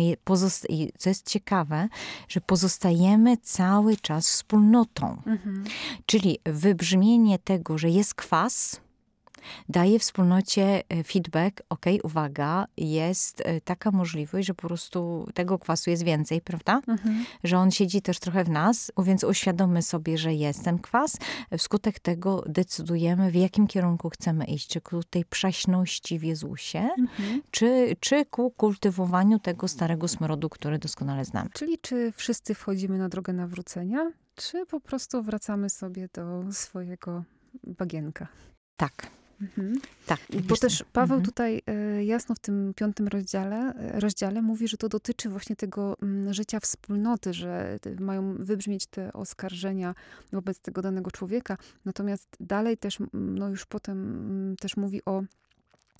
I 0.68 0.92
co 0.98 1.08
jest 1.08 1.28
ciekawe, 1.28 1.88
że 2.28 2.40
pozostajemy 2.40 3.36
cały 3.36 3.96
czas 3.96 4.28
wspólnotą. 4.28 5.22
Mhm. 5.26 5.64
Czyli 6.06 6.38
wybrzmienie 6.44 7.38
tego, 7.38 7.78
że 7.78 7.90
jest 7.90 8.14
kwas, 8.14 8.80
daje 9.68 9.98
wspólnocie 9.98 10.82
e, 10.88 11.04
feedback, 11.04 11.62
ok, 11.68 11.86
uwaga, 12.02 12.66
jest 12.76 13.42
e, 13.44 13.60
taka 13.60 13.90
możliwość, 13.90 14.46
że 14.46 14.54
po 14.54 14.68
prostu 14.68 15.28
tego 15.34 15.58
kwasu 15.58 15.90
jest 15.90 16.02
więcej, 16.02 16.40
prawda? 16.40 16.80
Mhm. 16.88 17.24
Że 17.44 17.58
on 17.58 17.70
siedzi 17.70 18.02
też 18.02 18.18
trochę 18.18 18.44
w 18.44 18.50
nas, 18.50 18.92
więc 18.98 19.24
uświadommy 19.24 19.82
sobie, 19.82 20.18
że 20.18 20.34
jest 20.34 20.64
ten 20.64 20.78
kwas. 20.78 21.16
Wskutek 21.58 22.00
tego 22.00 22.42
decydujemy, 22.46 23.30
w 23.30 23.34
jakim 23.34 23.66
kierunku 23.66 24.10
chcemy 24.10 24.44
iść. 24.44 24.68
Czy 24.68 24.80
ku 24.80 25.02
tej 25.02 25.24
przaśności 25.24 26.18
w 26.18 26.22
Jezusie, 26.22 26.88
mhm. 26.98 27.42
czy, 27.50 27.96
czy 28.00 28.24
ku 28.24 28.50
kultywowaniu 28.50 29.38
tego 29.38 29.68
starego 29.68 30.08
smrodu, 30.08 30.48
który 30.48 30.78
doskonale 30.78 31.24
znamy. 31.24 31.50
Czyli 31.52 31.78
czy 31.78 32.12
wszyscy 32.16 32.54
wchodzimy 32.54 32.98
na 32.98 33.08
drogę 33.08 33.32
nawrócenia, 33.32 34.10
czy 34.34 34.66
po 34.66 34.80
prostu 34.80 35.22
wracamy 35.22 35.70
sobie 35.70 36.08
do 36.14 36.52
swojego 36.52 37.24
bagienka? 37.64 38.28
Tak. 38.76 39.10
Mhm. 39.40 39.80
Tak. 40.06 40.20
Bo 40.48 40.56
też 40.56 40.84
Paweł 40.92 41.16
Mhm. 41.16 41.22
tutaj 41.24 41.62
e, 41.66 42.04
jasno 42.04 42.34
w 42.34 42.38
tym 42.38 42.72
piątym 42.76 43.08
rozdziale, 43.08 43.56
e, 43.74 44.00
rozdziale 44.00 44.42
mówi, 44.42 44.68
że 44.68 44.76
to 44.76 44.88
dotyczy 44.88 45.28
właśnie 45.28 45.56
tego 45.56 45.96
mm, 46.02 46.34
życia 46.34 46.60
wspólnoty, 46.60 47.32
że 47.34 47.78
te- 47.80 47.94
mają 48.00 48.34
wybrzmieć 48.38 48.86
te 48.86 49.12
oskarżenia 49.12 49.94
wobec 50.32 50.58
tego 50.60 50.82
danego 50.82 51.10
człowieka. 51.10 51.56
Natomiast 51.84 52.28
dalej 52.40 52.76
też, 52.78 52.98
no 53.12 53.48
już 53.48 53.66
potem 53.66 53.98
mm, 53.98 54.56
też 54.56 54.76
mówi 54.76 55.00
o 55.04 55.22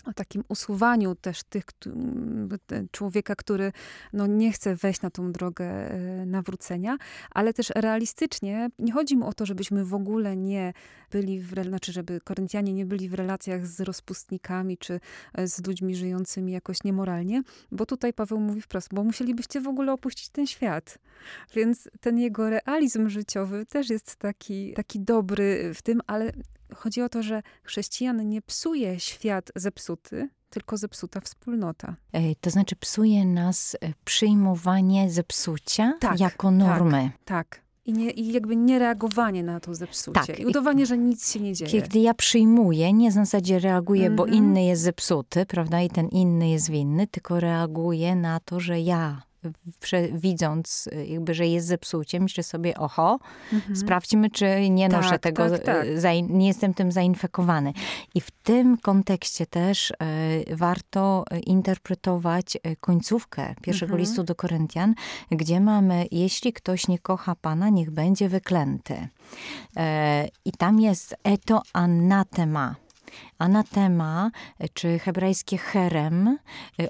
o 0.07 0.13
takim 0.13 0.45
usuwaniu 0.49 1.15
też 1.15 1.43
tych 1.43 1.65
człowieka, 2.91 3.35
który 3.37 3.73
no, 4.13 4.27
nie 4.27 4.53
chce 4.53 4.77
wejść 4.77 5.03
na 5.03 5.11
tą 5.11 5.33
drogę 5.33 5.65
e, 5.65 6.27
nawrócenia, 6.27 6.97
ale 7.31 7.53
też 7.53 7.73
realistycznie 7.75 8.69
nie 8.79 8.93
chodzi 8.93 9.17
mu 9.17 9.27
o 9.27 9.33
to, 9.33 9.47
żebyśmy 9.47 9.85
w 9.85 9.95
ogóle 9.95 10.37
nie 10.37 10.73
byli, 11.11 11.41
w, 11.41 11.55
znaczy 11.65 11.93
żeby 11.93 12.21
Koryntianie 12.21 12.73
nie 12.73 12.87
byli 12.87 13.09
w 13.09 13.15
relacjach 13.15 13.67
z 13.67 13.81
rozpustnikami 13.81 14.79
czy 14.79 15.01
e, 15.35 15.49
z 15.49 15.67
ludźmi 15.67 15.97
żyjącymi 15.97 16.53
jakoś 16.53 16.85
niemoralnie, 16.85 17.43
bo 17.73 17.87
tutaj 17.87 18.13
Paweł 18.13 18.41
mówi 18.41 18.61
wprost, 18.61 18.89
bo 18.93 19.05
musielibyście 19.05 19.61
w 19.61 19.69
ogóle 19.69 19.93
opuścić 19.93 20.29
ten 20.29 20.47
świat. 20.47 20.99
Więc 21.55 21.89
ten 22.01 22.19
jego 22.19 22.51
realizm 22.51 23.09
życiowy 23.09 23.67
też 23.67 23.91
jest 23.91 24.17
taki, 24.17 24.73
taki 24.73 25.01
dobry 25.01 25.75
w 25.75 25.83
tym, 25.83 26.01
ale 26.07 26.33
chodzi 26.75 27.03
o 27.03 27.09
to, 27.09 27.23
że 27.23 27.43
chrześcijan 27.63 28.29
nie 28.29 28.43
psuje 28.43 29.01
świat 29.01 29.51
zepsuty, 29.57 30.29
tylko 30.51 30.77
zepsuta 30.77 31.21
wspólnota. 31.21 31.97
E, 32.13 32.35
To 32.41 32.51
znaczy 32.51 32.77
psuje 32.77 33.25
nas 33.27 33.77
e, 33.81 33.93
przyjmowanie 34.05 35.11
zepsucia 35.11 35.93
Tak, 36.01 36.21
jako 36.21 36.51
normy. 36.51 37.11
Tak. 37.25 37.61
I, 37.85 37.93
nie, 37.93 38.11
I 38.11 38.33
jakby 38.33 38.57
niereagowanie 38.57 39.43
na 39.43 39.61
to 39.61 39.75
zepsucie. 39.75 40.21
Tak. 40.27 40.41
I 40.41 40.47
udawanie, 40.47 40.87
że 40.87 40.99
nic 40.99 41.33
się 41.33 41.41
nie 41.41 41.53
dzieje. 41.55 41.71
Kiedy 41.71 41.99
ja 41.99 42.15
przyjmuję, 42.15 42.93
nie 42.93 43.11
w 43.11 43.15
zasadzie 43.15 43.59
reaguję, 43.59 44.11
bo 44.11 44.23
Mhm. 44.25 44.45
inny 44.45 44.65
jest 44.65 44.83
zepsuty, 44.83 45.47
prawda, 45.47 45.83
i 45.83 45.91
ten 45.91 46.09
inny 46.09 46.49
jest 46.49 46.71
winny, 46.71 47.07
tylko 47.07 47.41
reaguję 47.41 48.17
na 48.17 48.41
to, 48.41 48.61
że 48.61 48.81
ja 48.81 49.23
widząc 50.13 50.87
y, 50.93 51.07
jakby, 51.07 51.35
że 51.35 51.47
jest 51.47 51.67
zepsucie, 51.67 52.21
myślę 52.21 52.43
sobie, 52.45 52.77
oho, 52.77 53.19
Mhm. 53.53 53.77
sprawdźmy, 53.77 54.31
czy 54.31 54.71
nie 54.71 54.89
noszę 54.89 55.11
Tak, 55.11 55.21
tego, 55.21 55.51
tak, 55.51 55.63
tak. 55.63 55.87
y, 55.87 56.01
zain- 56.01 56.31
nie 56.31 56.47
jestem 56.47 56.75
tym 56.75 56.93
zainfekowany. 56.93 57.73
I 58.15 58.21
w 58.21 58.31
tym 58.31 58.79
kontekście 58.79 59.47
też 59.47 59.91
y, 59.91 59.95
warto 60.57 61.25
interpretować 61.47 62.57
końcówkę 62.81 63.55
pierwszego 63.63 63.93
Mhm. 63.93 64.01
listu 64.01 64.25
do 64.25 64.35
Koryntian, 64.35 64.95
gdzie 65.31 65.61
mamy, 65.61 66.07
jeśli 66.11 66.53
ktoś 66.53 66.89
nie 66.89 66.99
kocha 66.99 67.35
Pana, 67.35 67.69
niech 67.69 67.91
będzie 67.91 68.29
wyklęty. 68.29 69.09
E, 69.77 70.29
I 70.45 70.53
tam 70.53 70.81
jest 70.81 71.17
eto 71.25 71.63
anatema. 71.73 72.75
Anatema, 73.39 74.31
czy 74.75 74.99
hebrajskie 74.99 75.59
herem, 75.59 76.39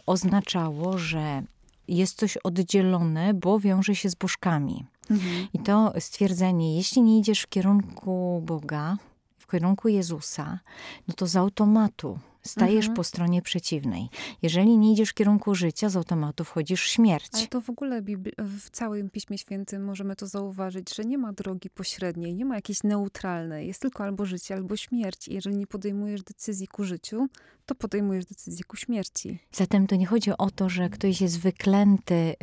oznaczało, 0.06 0.98
że 0.98 1.42
jest 1.88 2.18
coś 2.18 2.36
oddzielone, 2.36 3.34
bo 3.34 3.60
wiąże 3.60 3.94
się 3.94 4.10
z 4.10 4.14
bożkami. 4.14 4.84
Mhm. 5.10 5.48
I 5.52 5.58
to 5.58 5.92
stwierdzenie, 5.98 6.76
jeśli 6.76 7.02
nie 7.02 7.18
idziesz 7.18 7.40
w 7.40 7.48
kierunku 7.48 8.42
Boga, 8.46 8.96
w 9.38 9.50
kierunku 9.50 9.88
Jezusa, 9.88 10.60
no 11.08 11.14
to 11.14 11.26
z 11.26 11.36
automatu 11.36 12.18
stajesz 12.46 12.84
Mhm. 12.84 12.96
po 12.96 13.04
stronie 13.04 13.42
przeciwnej. 13.42 14.08
Jeżeli 14.42 14.78
nie 14.78 14.92
idziesz 14.92 15.10
w 15.10 15.14
kierunku 15.14 15.54
życia, 15.54 15.88
z 15.88 15.96
automatu 15.96 16.44
wchodzisz 16.44 16.82
w 16.82 16.86
śmierć. 16.86 17.30
Ale 17.34 17.46
to 17.46 17.60
w 17.60 17.70
ogóle 17.70 18.02
w 18.38 18.70
całym 18.70 19.10
Piśmie 19.10 19.38
Świętym 19.38 19.84
możemy 19.84 20.16
to 20.16 20.26
zauważyć, 20.26 20.94
że 20.94 21.04
nie 21.04 21.18
ma 21.18 21.32
drogi 21.32 21.70
pośredniej, 21.70 22.34
nie 22.34 22.44
ma 22.44 22.54
jakiejś 22.54 22.82
neutralnej. 22.82 23.66
Jest 23.66 23.82
tylko 23.82 24.04
albo 24.04 24.24
życie, 24.24 24.54
albo 24.54 24.76
śmierć. 24.76 25.28
I 25.28 25.34
jeżeli 25.34 25.56
nie 25.56 25.66
podejmujesz 25.66 26.22
decyzji 26.22 26.68
ku 26.68 26.84
życiu, 26.84 27.28
to 27.66 27.74
podejmujesz 27.74 28.26
decyzję 28.26 28.64
ku 28.64 28.76
śmierci. 28.76 29.38
Zatem 29.52 29.86
to 29.86 29.96
nie 29.96 30.06
chodzi 30.06 30.30
o 30.38 30.50
to, 30.50 30.68
że 30.68 30.88
ktoś 30.90 31.20
jest 31.20 31.40
wyklęty 31.40 32.14
e, 32.14 32.34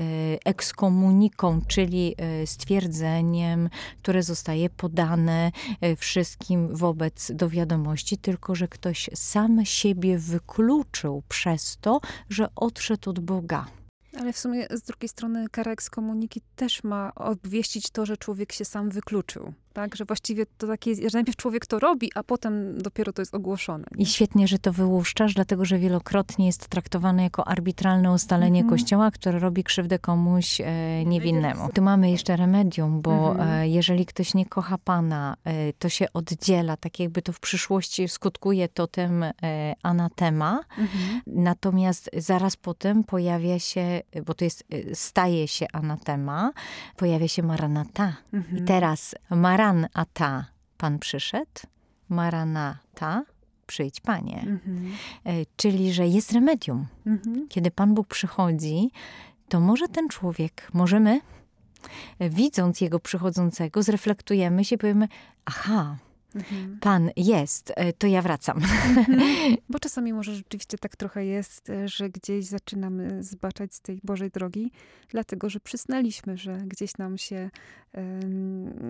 ekskomuniką, 0.46 1.62
czyli 1.68 2.16
e, 2.18 2.48
stwierdzeniem, 2.48 3.70
które 4.02 4.24
zostaje 4.24 4.70
podane 4.70 5.52
e, 5.82 5.96
wszystkim 5.96 6.76
wobec 6.76 7.32
do 7.32 7.50
wiadomości, 7.50 8.18
tylko 8.18 8.56
że 8.56 8.68
ktoś 8.68 9.10
sam 9.14 9.66
siebie 9.66 9.93
wykluczył 10.18 11.24
przez 11.30 11.78
to, 11.82 12.02
że 12.30 12.48
odszedł 12.56 13.10
od 13.10 13.20
Boga. 13.20 13.66
Ale 14.20 14.34
w 14.34 14.38
sumie 14.38 14.68
z 14.72 14.82
drugiej 14.82 15.10
strony 15.10 15.46
kara 15.52 15.72
ekskomuniki 15.72 16.42
też 16.56 16.84
ma 16.84 17.16
obwieścić 17.16 17.90
to, 17.90 18.06
że 18.06 18.18
człowiek 18.18 18.52
się 18.52 18.66
sam 18.66 18.90
wykluczył. 18.90 19.54
Tak, 19.74 19.96
że 19.96 20.06
właściwie 20.06 20.46
to 20.58 20.68
takie, 20.68 20.90
jest, 20.90 21.02
że 21.02 21.18
najpierw 21.18 21.38
człowiek 21.38 21.66
to 21.66 21.80
robi, 21.80 22.12
a 22.16 22.24
potem 22.24 22.82
dopiero 22.82 23.14
to 23.14 23.22
jest 23.22 23.36
ogłoszone. 23.36 23.86
nie? 23.96 24.04
I 24.04 24.06
świetnie, 24.06 24.48
że 24.48 24.60
to 24.60 24.74
wyłuszczasz, 24.74 25.34
dlatego 25.34 25.66
że 25.66 25.80
wielokrotnie 25.80 26.46
jest 26.46 26.62
to 26.62 26.68
traktowane 26.68 27.24
jako 27.24 27.48
arbitralne 27.48 28.12
ustalenie 28.12 28.60
Mhm. 28.62 28.70
Kościoła, 28.80 29.12
które 29.12 29.40
robi 29.40 29.64
krzywdę 29.64 30.00
komuś 30.00 30.62
e, 30.62 30.66
niewinnemu. 31.06 31.70
Tu 31.74 31.82
mamy 31.82 32.12
jeszcze 32.12 32.36
remedium, 32.36 33.02
bo 33.02 33.32
Mhm. 33.32 33.50
e, 33.50 33.68
jeżeli 33.68 34.06
ktoś 34.06 34.34
nie 34.34 34.46
kocha 34.46 34.78
Pana, 34.78 35.36
e, 35.44 35.74
to 35.74 35.90
się 35.90 36.06
oddziela, 36.14 36.78
tak 36.78 37.00
jakby 37.00 37.22
to 37.22 37.34
w 37.34 37.40
przyszłości 37.40 38.08
skutkuje 38.08 38.68
to 38.70 38.88
tym 38.88 39.24
e, 39.24 39.34
anatema. 39.84 40.60
Mhm. 40.78 41.22
Natomiast 41.28 42.10
zaraz 42.18 42.56
potem 42.56 43.04
pojawia 43.04 43.60
się, 43.60 44.02
bo 44.26 44.34
to 44.34 44.46
jest, 44.46 44.64
e, 44.92 44.96
staje 44.96 45.48
się 45.48 45.66
anatema, 45.74 46.52
pojawia 46.98 47.28
się 47.28 47.44
maranata. 47.44 48.14
Mhm. 48.34 48.58
I 48.58 48.62
teraz 48.66 49.16
maranata, 49.30 49.63
Pan 50.78 51.00
przyszedł, 51.00 51.62
maranata, 52.10 53.24
przyjdź 53.68 54.00
Panie. 54.00 54.40
Mhm. 54.48 54.92
E, 55.26 55.32
Czyli, 55.56 55.94
że 55.94 56.08
jest 56.08 56.32
remedium. 56.32 56.88
Mhm. 57.06 57.48
Kiedy 57.50 57.72
Pan 57.72 57.94
Bóg 57.94 58.08
przychodzi, 58.08 58.92
to 59.50 59.60
może 59.60 59.88
ten 59.88 60.10
człowiek, 60.10 60.70
może 60.74 61.00
my, 61.00 61.22
e, 62.20 62.30
widząc 62.30 62.82
Jego 62.82 63.00
przychodzącego, 63.00 63.84
zreflektujemy 63.84 64.66
się 64.66 64.76
i 64.76 64.80
powiemy, 64.80 65.08
aha, 65.46 65.98
Mhm. 66.36 66.78
Pan 66.82 67.10
jest, 67.18 67.74
e, 67.76 67.94
to 67.94 68.08
ja 68.08 68.22
wracam. 68.22 68.62
Bo 69.70 69.80
czasami 69.80 70.14
może 70.14 70.36
rzeczywiście 70.36 70.78
tak 70.78 70.96
trochę 70.96 71.26
jest, 71.26 71.70
e, 71.70 71.88
że 71.88 72.10
gdzieś 72.10 72.46
zaczynamy 72.46 73.24
zbaczać 73.24 73.76
z 73.76 73.82
tej 73.82 74.00
Bożej 74.04 74.30
drogi, 74.32 74.72
dlatego 75.10 75.50
że 75.50 75.60
przysnęliśmy, 75.60 76.38
że 76.38 76.58
gdzieś 76.58 76.98
nam 76.98 77.18
się, 77.18 77.50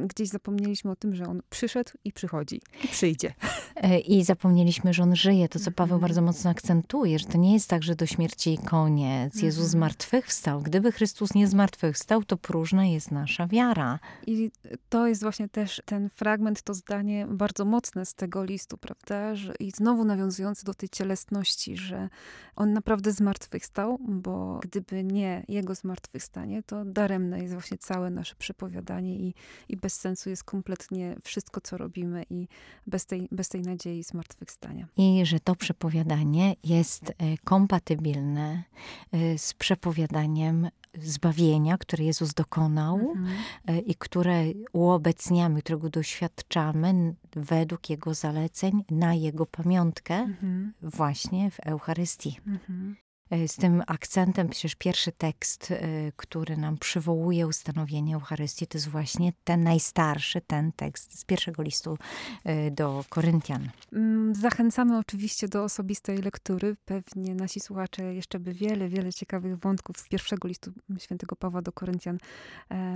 gdzieś 0.08 0.30
zapomnieliśmy 0.30 0.91
o 0.91 0.96
tym, 0.96 1.16
że 1.16 1.26
On 1.28 1.41
przyszedł 1.50 1.91
i 2.04 2.12
przychodzi. 2.12 2.62
I 2.84 2.88
przyjdzie. 2.88 3.34
E, 3.76 4.00
I 4.00 4.24
zapomnieliśmy, 4.24 4.94
że 4.94 5.04
On 5.04 5.16
żyje. 5.16 5.50
To, 5.50 5.60
co 5.60 5.72
Paweł 5.72 5.96
Mhm. 5.96 6.02
bardzo 6.02 6.22
mocno 6.22 6.50
akcentuje, 6.50 7.20
że 7.20 7.26
to 7.26 7.38
nie 7.38 7.54
jest 7.54 7.70
tak, 7.70 7.84
że 7.84 7.96
do 7.96 8.06
śmierci 8.06 8.58
koniec. 8.66 9.34
Jezus 9.36 9.64
Mhm. 9.64 9.70
zmartwychwstał. 9.70 10.62
Gdyby 10.62 10.91
Chrystus 10.91 11.34
nie 11.36 11.48
zmartwychwstał, 11.48 12.24
to 12.24 12.38
próżna 12.38 12.86
jest 12.86 13.12
nasza 13.12 13.48
wiara. 13.48 14.00
I 14.28 14.52
to 14.89 15.08
jest 15.08 15.22
właśnie 15.22 15.50
też 15.50 15.82
ten 15.86 16.10
fragment, 16.10 16.62
to 16.62 16.74
zdanie 16.74 17.28
bardzo 17.34 17.65
mocne 17.65 18.05
z 18.05 18.13
tego 18.13 18.43
listu, 18.43 18.77
prawda? 18.77 19.36
Że, 19.36 19.53
I 19.59 19.71
znowu 19.71 20.05
nawiązujący 20.05 20.65
do 20.65 20.73
tej 20.73 20.89
cielesności, 20.89 21.77
że 21.77 22.09
on 22.55 22.73
naprawdę 22.73 23.11
zmartwychwstał, 23.11 23.97
bo 23.99 24.59
gdyby 24.63 25.03
nie 25.03 25.45
jego 25.47 25.75
zmartwychwstanie, 25.75 26.63
to 26.63 26.86
daremne 26.86 27.39
jest 27.39 27.53
właśnie 27.53 27.77
całe 27.77 28.09
nasze 28.09 28.36
przepowiadanie 28.36 29.15
i, 29.15 29.34
i 29.69 29.77
bez 29.77 29.93
sensu 29.93 30.29
jest 30.29 30.43
kompletnie 30.43 31.15
wszystko, 31.23 31.61
co 31.61 31.77
robimy 31.77 32.25
i 32.29 32.47
bez 32.88 33.05
tej, 33.05 33.27
bez 33.31 33.49
tej 33.49 33.61
nadziei 33.61 34.03
zmartwychwstania. 34.03 34.88
I 34.97 35.21
że 35.25 35.39
to 35.39 35.55
przepowiadanie 35.55 36.55
jest 36.63 37.09
e, 37.09 37.13
kompatybilne 37.43 38.63
e, 39.11 39.38
z 39.38 39.53
przepowiadaniem 39.53 40.69
zbawienia, 41.01 41.77
które 41.77 42.03
Jezus 42.03 42.34
dokonał 42.34 42.95
Mhm. 42.95 43.38
e, 43.67 43.79
i 43.79 43.95
które 43.95 44.43
uobecniamy, 44.73 45.61
którego 45.61 45.89
doświadczamy 45.89 47.15
według 47.36 47.89
Jego 47.89 48.13
zaleceń 48.13 48.84
na 48.89 49.13
Jego 49.13 49.45
pamiątkę 49.45 50.15
Mhm. 50.15 50.73
właśnie 50.81 51.51
w 51.51 51.59
Eucharystii. 51.59 52.39
Mhm. 52.47 52.95
E, 53.34 53.47
Z 53.47 53.55
tym 53.55 53.84
akcentem, 53.88 54.49
przecież 54.49 54.75
pierwszy 54.75 55.11
tekst, 55.11 55.71
e, 55.71 56.11
który 56.15 56.57
nam 56.57 56.77
przywołuje 56.77 57.47
ustanowienie 57.47 58.15
Eucharystii, 58.15 58.67
to 58.67 58.77
jest 58.77 58.89
właśnie 58.89 59.34
ten 59.43 59.63
najstarszy, 59.63 60.41
ten 60.41 60.71
tekst 60.71 61.19
z 61.19 61.25
pierwszego 61.25 61.63
listu 61.63 61.97
e, 62.43 62.71
do 62.71 63.05
Koryntian. 63.09 63.69
Mm, 63.93 64.36
Zachęcamy 64.36 64.97
oczywiście 64.97 65.47
do 65.47 65.63
osobistej 65.63 66.17
lektury. 66.17 66.75
Pewnie 66.86 67.36
nasi 67.36 67.59
słuchacze 67.59 68.13
jeszcze 68.15 68.39
by 68.39 68.53
wiele, 68.53 68.89
wiele 68.89 69.13
ciekawych 69.13 69.57
wątków 69.57 69.97
z 69.99 70.07
pierwszego 70.09 70.47
listu 70.47 70.71
świętego 70.99 71.36
Pawła 71.36 71.61
do 71.61 71.71
Koryntian 71.71 72.17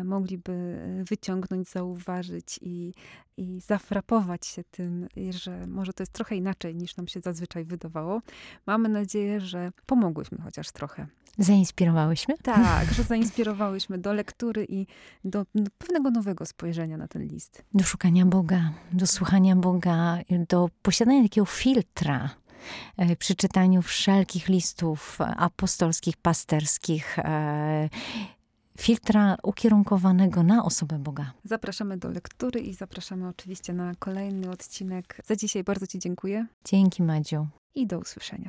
mogliby 0.03 0.77
wyciągnąć, 1.09 1.69
zauważyć 1.69 2.59
i, 2.61 2.93
i 3.37 3.61
zafrapować 3.61 4.45
się 4.45 4.63
tym, 4.63 5.07
że 5.29 5.67
może 5.67 5.93
to 5.93 6.03
jest 6.03 6.13
trochę 6.13 6.35
inaczej 6.35 6.75
niż 6.75 6.97
nam 6.97 7.07
się 7.07 7.19
zazwyczaj 7.19 7.63
wydawało. 7.63 8.21
Mamy 8.65 8.89
nadzieję, 8.89 9.41
że 9.41 9.71
pomogły 9.85 10.25
chociaż 10.43 10.71
trochę. 10.71 11.07
Zainspirowałyśmy? 11.37 12.37
Tak, 12.37 12.93
że 12.93 13.03
zainspirowałyśmy 13.13 13.97
do 13.97 14.13
lektury 14.13 14.65
i 14.69 14.87
do, 15.23 15.45
do 15.55 15.71
pewnego 15.77 16.11
nowego 16.11 16.45
spojrzenia 16.45 16.97
na 16.97 17.07
ten 17.07 17.23
list. 17.27 17.63
Do 17.73 17.83
szukania 17.83 18.25
Boga, 18.25 18.71
do 18.93 19.07
słuchania 19.07 19.55
Boga, 19.55 20.17
do 20.49 20.69
posiadania 20.81 21.23
takiego 21.23 21.45
filtra 21.45 22.29
e, 22.97 23.15
przy 23.15 23.35
czytaniu 23.35 23.81
wszelkich 23.81 24.47
listów 24.47 25.17
apostolskich, 25.37 26.17
pasterskich, 26.17 27.19
e, 27.19 27.89
filtra 28.77 29.37
ukierunkowanego 29.43 30.43
na 30.43 30.63
osobę 30.63 30.99
Boga. 30.99 31.33
Zapraszamy 31.43 31.97
do 31.97 32.09
lektury 32.09 32.59
i 32.59 32.73
zapraszamy 32.73 33.27
oczywiście 33.27 33.73
na 33.73 33.95
kolejny 33.99 34.49
odcinek. 34.49 35.21
Za 35.25 35.35
dzisiaj 35.35 35.63
bardzo 35.63 35.87
Ci 35.87 35.99
dziękuję 35.99 36.45
Dzięki, 36.65 37.03
Madziu. 37.03 37.47
i 37.75 37.87
do 37.87 37.99
usłyszenia. 37.99 38.45